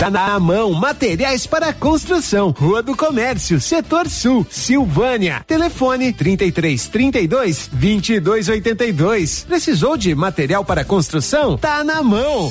[0.00, 2.54] Tá na mão, materiais para construção.
[2.58, 5.44] Rua do Comércio, Setor Sul, Silvânia.
[5.46, 9.44] Telefone 33 32 22 82.
[9.46, 11.58] Precisou de material para construção?
[11.58, 12.50] Tá na mão.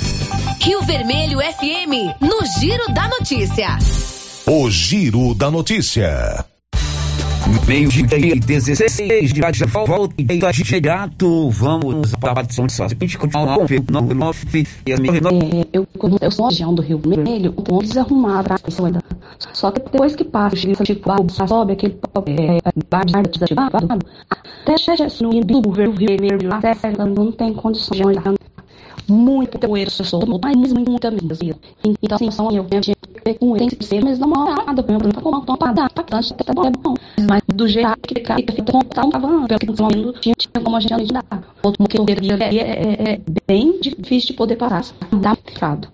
[0.62, 3.80] Rio Vermelho FM, no Giro da Notícia.
[4.46, 6.46] O Giro da Notícia.
[7.68, 11.50] Meio de 16 de já volta e direto.
[11.50, 12.98] Vamos para a São de Sócio.
[13.00, 15.88] A gente continua com o 99 e as É, eu,
[16.22, 19.02] eu sou região do Rio Vermelho, o ponto desarrumado a pessoa ainda.
[19.54, 21.98] Só que depois que passa, tipo, tipo, sobe aquele
[22.28, 22.60] é,
[22.90, 23.78] bar de desativado,
[24.30, 24.76] até
[25.22, 26.74] no Rio Vermelho até
[27.06, 28.34] não tem condições de olhar
[29.10, 31.60] muita poeira solta, mas muita mesmo.
[32.02, 32.94] Então, assim, só eu que
[33.38, 36.34] com ele, tem que ser, mas não é nada, por exemplo, como uma parada, bastante,
[36.34, 36.94] até bom, é bom.
[37.28, 40.80] Mas do jeito que fica, fica contando, tava, pelo que não tinha, tinha como a
[40.80, 41.26] gente dar.
[41.62, 42.06] Outro que eu
[42.40, 45.88] é, é, é bem difícil de poder parar, dá ficado.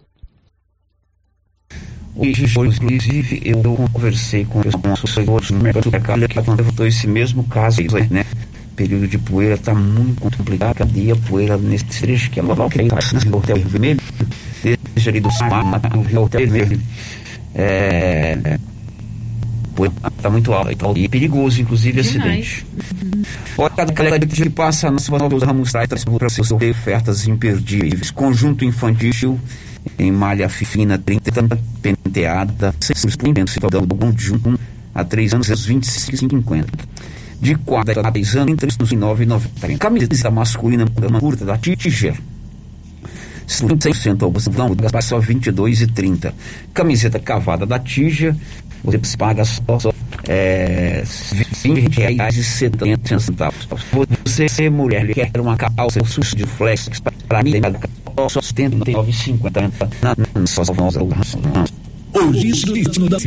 [2.17, 3.61] Hoje, inclusive, eu
[3.91, 5.91] conversei com os assessores no mercado
[6.29, 8.23] que levantou esse mesmo caso, né?
[8.75, 10.75] Período de poeira está muito complicado.
[10.75, 14.01] Cadê a poeira nesse trecho que é logo que está no Hotel Vermelho?
[14.63, 15.29] Desde ali do
[15.93, 16.81] no Rio Hotel Vermelho.
[17.53, 18.57] É,
[20.17, 22.65] está muito alto e é perigoso, inclusive, acidente.
[23.57, 28.11] Olha, cada galera que passa na sua nova Ramos traz para seus ofertas imperdíveis.
[28.11, 29.39] Conjunto infantil
[29.99, 34.59] em malha fina, 30 penteada, 100% do conjunto
[34.93, 36.65] a 3 anos, 25,50
[37.39, 39.77] de 4 a 10 anos, entre os 9 e 90.
[39.77, 40.85] Camiseta masculina,
[41.19, 42.15] curta da Tiger.
[43.47, 46.33] 100% algodão, gastar só 22 e 30.
[46.73, 48.35] Camiseta cavada da Tija,
[48.83, 49.93] você paga só, só
[50.27, 51.03] é,
[51.63, 53.67] 20 reais e 70 centavos.
[54.23, 56.89] Você, mulher, quer uma calça susto de flex,
[57.27, 57.53] para mim,
[58.29, 60.63] só 79,50 na, na, só
[62.13, 63.17] O destino da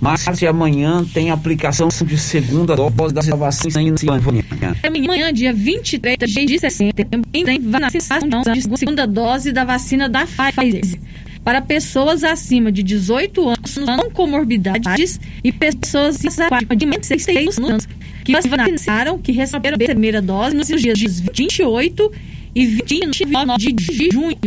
[0.00, 4.44] mas amanhã tem aplicação de segunda dose da vacina em Silvânia.
[4.82, 10.98] Amanhã, dia 23 de setembro, tem vacinação de segunda dose da vacina da Pfizer
[11.44, 17.88] para pessoas acima de 18 anos com comorbidades e pessoas acima de 16 anos
[18.24, 22.12] que vacinaram, que receberam a primeira dose nos dias 28
[22.54, 24.38] e 29 de junho.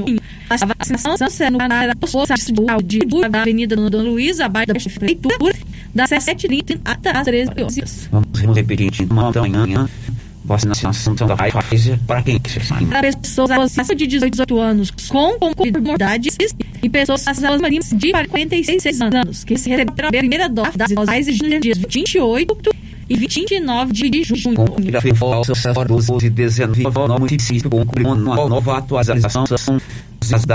[0.49, 2.33] A vacinação será no posto
[2.83, 2.99] de
[3.29, 5.55] da Avenida Dona Luiz, abaixo da Prefeitura,
[5.93, 8.09] das 7h30 até as 13 horas.
[8.11, 9.89] Vamos repetir, então, amanhã
[10.45, 12.39] vacinação da Pfizer para quem?
[12.89, 16.37] Para pessoas acima de 18 anos com comorbidades
[16.81, 21.61] e pessoas acima de 46 anos que se receberam a primeira dose das Pfizer nos
[21.61, 22.71] dias 28
[23.09, 24.55] e 29 de junho.
[24.91, 29.67] Já foi falsa 12 19 no município com uma nova atualização das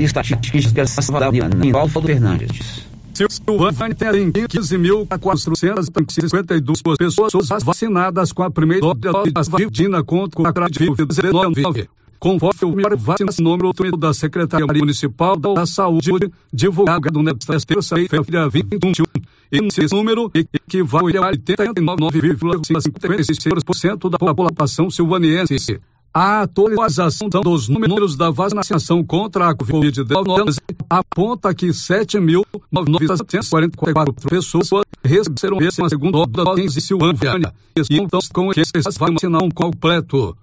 [0.03, 2.90] estatísticas da Fernandes.
[3.29, 7.33] Silvânia tem 15.452 pessoas
[7.63, 11.87] vacinadas com a primeira dose da vacina contra a Covid-19.
[12.19, 16.11] Conforme o melhor vacinação número da Secretaria Municipal da Saúde,
[16.53, 19.05] divulgado nesta terça-feira, 21.
[19.51, 25.81] Esse número equivale a 89,56% da população silvaniense.
[26.13, 30.57] A atualização dos números da vacinação contra a Covid-19
[30.89, 34.69] aponta que 7.944 pessoas
[35.05, 37.55] receberam a segunda dose em Silvânia.
[37.77, 40.37] E então, com esse vacinação completo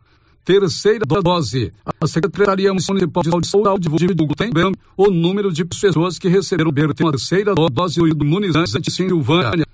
[0.48, 1.74] terceira dose.
[2.00, 7.54] A Secretaria Municipal de Saúde divulgou também o número de pessoas que receberam a terceira
[7.54, 9.66] dose do imunizante Silvânia.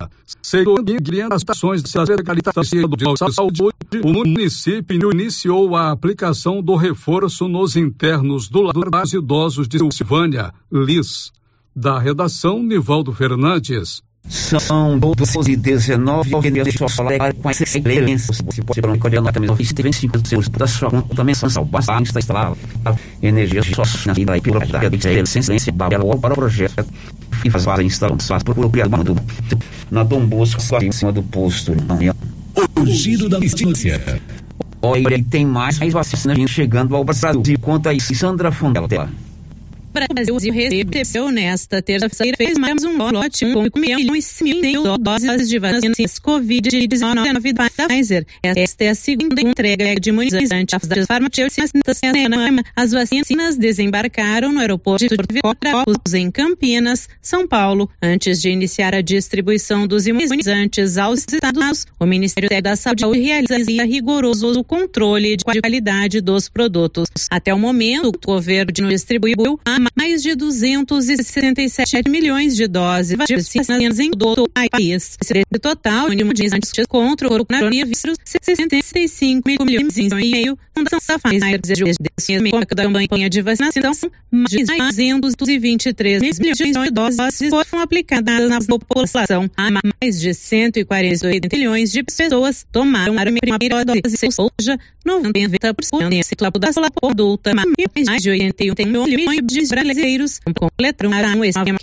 [0.41, 3.62] Segundo orientações da Secretaria de Saúde,
[4.04, 11.32] o município iniciou a aplicação do reforço nos internos do Lar Idosos de Silvânia, LIS.
[11.76, 14.02] Da redação, Nivaldo Fernandes.
[14.28, 18.34] São 12 e 19 deixa eu falar com essa excelência.
[18.34, 21.66] Você pode código também oficial, tem 5 euros da sua conta mensal.
[21.66, 22.54] Basta instalar
[23.22, 24.64] energia só na pela
[24.95, 26.86] excelência babela para o projeto
[27.44, 28.40] e faz a instalação.
[28.40, 29.16] Procura criar uma do
[29.91, 31.74] na Dom Bosco, em cima do posto.
[32.76, 34.22] O giro da notícia.
[34.82, 37.41] Olha, tem mais vacina chegando ao Brasil.
[37.62, 39.10] Conta aí, Sandra Fondela.
[39.94, 47.53] Brasil recebeu nesta terça-feira fez mais um lote com milhões mil doses de vacinas Covid-19
[47.53, 48.26] da Pfizer.
[48.41, 51.72] Esta é a segunda entrega de imunizante das farmacêuticas
[52.76, 59.02] As vacinas desembarcaram no aeroporto de Viracopos, em Campinas, São Paulo, antes de iniciar a
[59.02, 61.86] distribuição dos imunizantes aos estados.
[61.99, 67.07] O Ministério da Saúde realiza rigoroso controle de qualidade dos produtos.
[67.30, 69.60] Até o momento, o governo distribuiu
[69.95, 75.18] mais de 267 milhões de doses de vacinas em todo o país.
[75.22, 82.76] Esse total de imunizantes contra o coronavírus, 65 milhões e meio, da Pfizer desde a
[82.76, 89.49] campanha de vacinação, mais de 223 milhões de doses foram aplicadas na população.
[90.01, 94.01] Mais de 148 milhões de pessoas tomaram a primeira dose,
[94.39, 97.51] ou seja, 90% da população adulta,
[98.05, 101.80] mais de 81 milhões de brasileiros completaram o esquema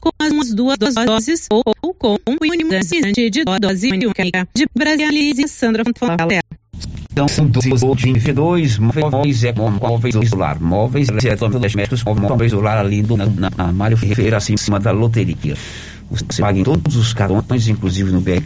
[0.00, 4.24] com as duas doses ou com o imunizante de dose única
[4.54, 6.40] de Brasília, Sandra Fontola.
[7.10, 13.72] Então, de dois móveis é móveis isolar, móveis eletrodomésticos, móveis isolar ali do, na, na
[13.72, 15.56] Mário Ferreira, assim, em cima da loteria.
[16.10, 18.40] Você paga em todos os cartões, inclusive no BR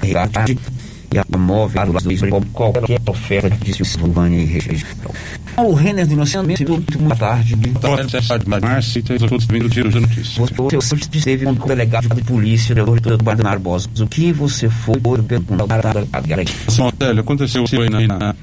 [1.12, 5.10] e a móvel do lado qualquer oferta de Silvânia e região.
[5.58, 7.56] O Renner do Nascimento, muito boa tarde.
[7.56, 10.50] Boa tarde, Márcio, e todos vindo do Giro de Notícias.
[10.72, 13.88] Você esteve com o delegado de polícia, o doutor Eduardo Barbosa.
[14.00, 15.84] O que você foi perguntar?
[17.00, 18.34] Olha, aconteceu aí na,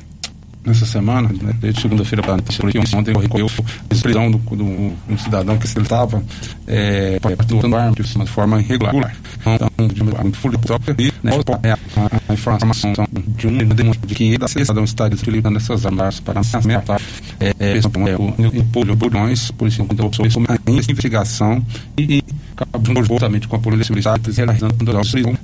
[0.69, 2.35] nessa semana, né, desde segunda-feira para
[2.93, 4.39] ontem ocorreu a prisão do,
[5.09, 6.23] um cidadão que estava
[6.67, 7.19] é,
[7.75, 7.93] arma
[8.23, 9.15] de forma irregular.
[9.41, 11.31] Então, de uma polícia e né,
[11.63, 12.93] é a, informação
[13.27, 13.51] de um
[14.05, 17.01] de que o cidadão está utilizando essas armas para ameaçar
[17.39, 21.63] é, é, é, o bulhões, por isso, então, sobre a investigação
[21.97, 22.23] e, e
[22.63, 25.37] acabamos justamente com a polícia militar realizando a prisão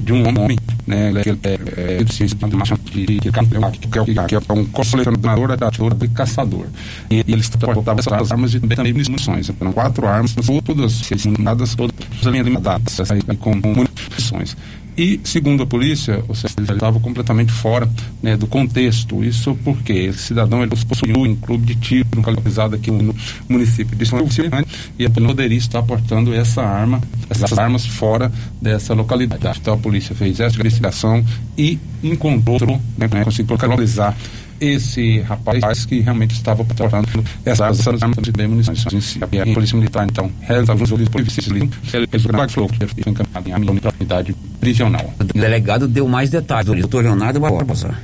[0.00, 5.52] de um homem, né, que é, é, de ciência de, de, que é um colecionador,
[5.52, 6.66] atirador e caçador.
[7.10, 9.50] E, eles transportavam essas armas e também munições.
[9.60, 12.98] Eram quatro armas, todas munidadas, todas alimentadas,
[13.38, 14.56] com munições.
[14.96, 17.88] E, segundo a polícia, ou seja, ele estava completamente fora
[18.22, 19.24] né, do contexto.
[19.24, 23.14] Isso porque esse cidadão ele possuiu um clube de tiro localizado aqui no
[23.48, 24.66] município de São Vicente
[24.98, 28.30] e a poderia estar portando essa arma, essas armas fora
[28.60, 29.58] dessa localidade.
[29.60, 31.24] Então a polícia fez essa investigação
[31.56, 34.16] e encontrou, né, conseguiu localizar
[34.60, 37.06] esse rapaz que realmente estava portando
[37.44, 38.84] essas armas de munições.
[39.22, 41.70] A Polícia Militar, então, realiza alguns outros polícias ele
[42.06, 45.12] fez o grande flow que foi encaminhado em a unidade prisional.
[45.18, 47.94] O delegado deu mais detalhes, doutor Leonardo Barbosa.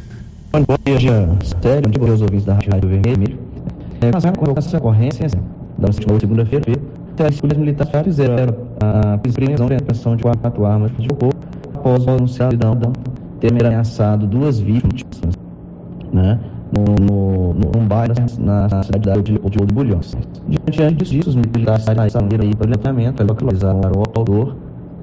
[0.53, 1.29] Bom dia,
[1.63, 3.39] sério, bom dia aos ouvintes da Rádio Vermelho.
[4.01, 5.29] É, mas com essa ocorrência
[5.79, 6.65] da última segunda-feira,
[7.19, 11.33] as polícias militares fizeram a prisão e apreensão de quatro armas de fogo
[11.75, 12.57] após o anunciado
[13.41, 15.03] ter ameaçado duas vítimas
[16.17, 16.41] né,
[16.73, 20.17] no, no, bairro na, na cidade de, de Ouro Bulhões.
[20.71, 24.57] Diante disso, os militares saíram aí para o levantamento, localizaram o autor,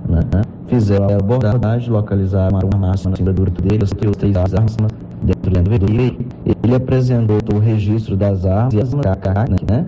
[0.09, 0.19] né,
[0.67, 4.75] fizeram a abordagem, localizaram uma massa na cintura dele, os três armas
[5.23, 6.27] dentro do veículo.
[6.63, 9.85] Ele apresentou o registro das armas e as marcas, né?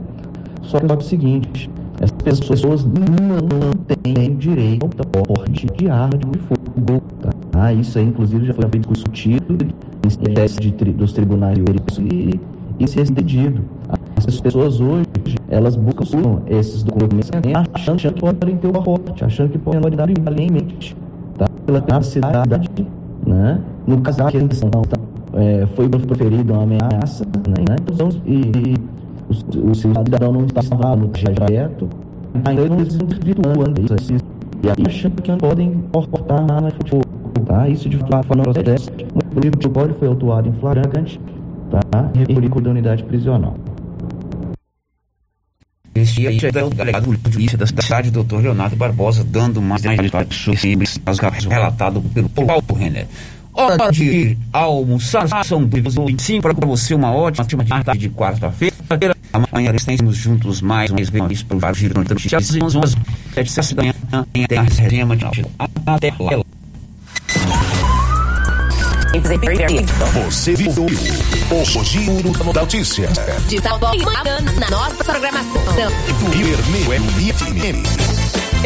[0.62, 1.70] Só que é o seguinte,
[2.02, 3.72] as pessoas não
[4.04, 4.90] têm direito ao
[5.24, 7.02] porte de arma de fogo.
[7.52, 7.74] Tá?
[7.74, 9.58] Isso aí, inclusive, já foi discutido
[10.04, 10.10] em
[10.60, 12.40] de, dos tribunais e,
[12.80, 13.64] e ser decidido.
[14.18, 15.06] As pessoas hoje,
[15.50, 17.30] elas buscam esses documentos
[17.74, 20.96] achando que podem ter o porte, achando que podem dar mente
[21.38, 21.48] tá?
[21.66, 22.70] pela cidade,
[23.26, 23.60] né?
[23.88, 24.98] No caso da questão, tá?
[25.36, 27.76] é, foi proferida uma ameaça, né?
[27.92, 28.76] Então, e, e
[29.30, 31.90] o, cidadão não estava no trajeto,
[32.46, 34.14] ainda não desvirtuando isso,
[34.64, 37.04] e aí achando que não podem portar arma de fogo,
[37.46, 37.68] tá?
[37.68, 38.90] Isso de fato não procede.
[39.36, 41.20] O livro de código foi autuado em flagrante,
[41.70, 42.12] tá?
[42.14, 43.56] E recolhido da unidade prisional.
[45.94, 50.36] Este aí é o delegado de polícia da cidade, doutor Leonardo Barbosa, dando mais detalhes
[50.36, 53.08] sobre esse caso relatado pelo Paulo Renner.
[53.54, 58.76] Hora de almoçar, são 25 para você uma ótima tarde de quarta-feira.
[59.36, 62.56] Amanhã estaremos juntos mais uma vez para o Giro de Notícias.
[62.56, 62.96] 11 horas,
[63.46, 63.94] 7 da manhã,
[64.34, 65.46] em a resenha de
[65.86, 66.42] Até lá.
[70.26, 73.10] Você viu o Giro da Notícia.
[73.50, 73.78] De tal
[74.58, 75.62] na nossa programação.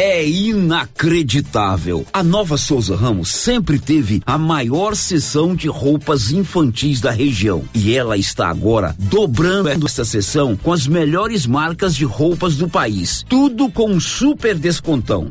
[0.02, 2.06] É inacreditável.
[2.10, 7.64] A Nova Souza Ramos sempre teve a maior seção de roupas infantis da região.
[7.74, 13.26] E ela está agora dobrando essa seção com as melhores marcas de roupas do país.
[13.28, 15.28] Tudo com um super descontão.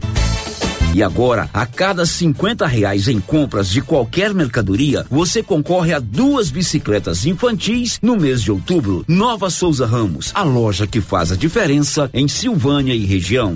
[0.94, 6.52] E agora, a cada 50 reais em compras de qualquer mercadoria, você concorre a duas
[6.52, 9.04] bicicletas infantis no mês de outubro.
[9.08, 13.56] Nova Souza Ramos, a loja que faz a diferença em Silvânia e região.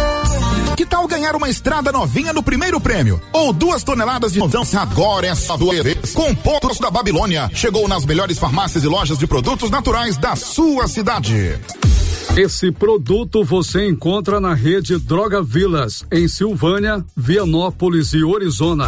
[0.75, 3.21] Que tal ganhar uma estrada novinha no primeiro prêmio?
[3.33, 4.63] Ou duas toneladas de novão?
[4.77, 6.13] Agora é só vezes.
[6.13, 7.49] Com pontos da Babilônia.
[7.53, 11.59] Chegou nas melhores farmácias e lojas de produtos naturais da sua cidade.
[12.37, 18.87] Esse produto você encontra na rede Droga Vilas, em Silvânia, Vianópolis e Orizona.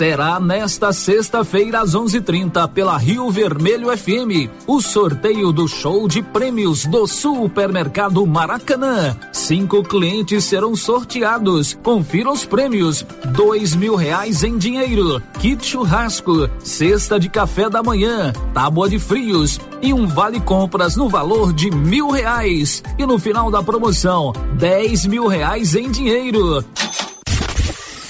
[0.00, 6.86] Será nesta sexta-feira às 11:30 pela Rio Vermelho FM o sorteio do show de prêmios
[6.86, 9.14] do Supermercado Maracanã.
[9.30, 11.78] Cinco clientes serão sorteados.
[11.82, 13.04] Confira os prêmios:
[13.36, 19.60] dois mil reais em dinheiro, kit churrasco, cesta de café da manhã, tábua de frios
[19.82, 22.82] e um vale compras no valor de mil reais.
[22.98, 26.64] E no final da promoção, dez mil reais em dinheiro.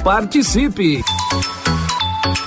[0.04, 1.02] Participe!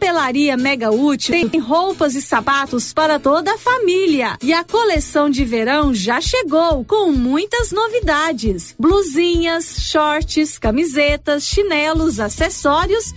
[0.00, 4.38] Papelaria Mega Útil tem roupas e sapatos para toda a família.
[4.42, 13.04] E a coleção de verão já chegou com muitas novidades: blusinhas, shorts, camisetas, chinelos, acessórios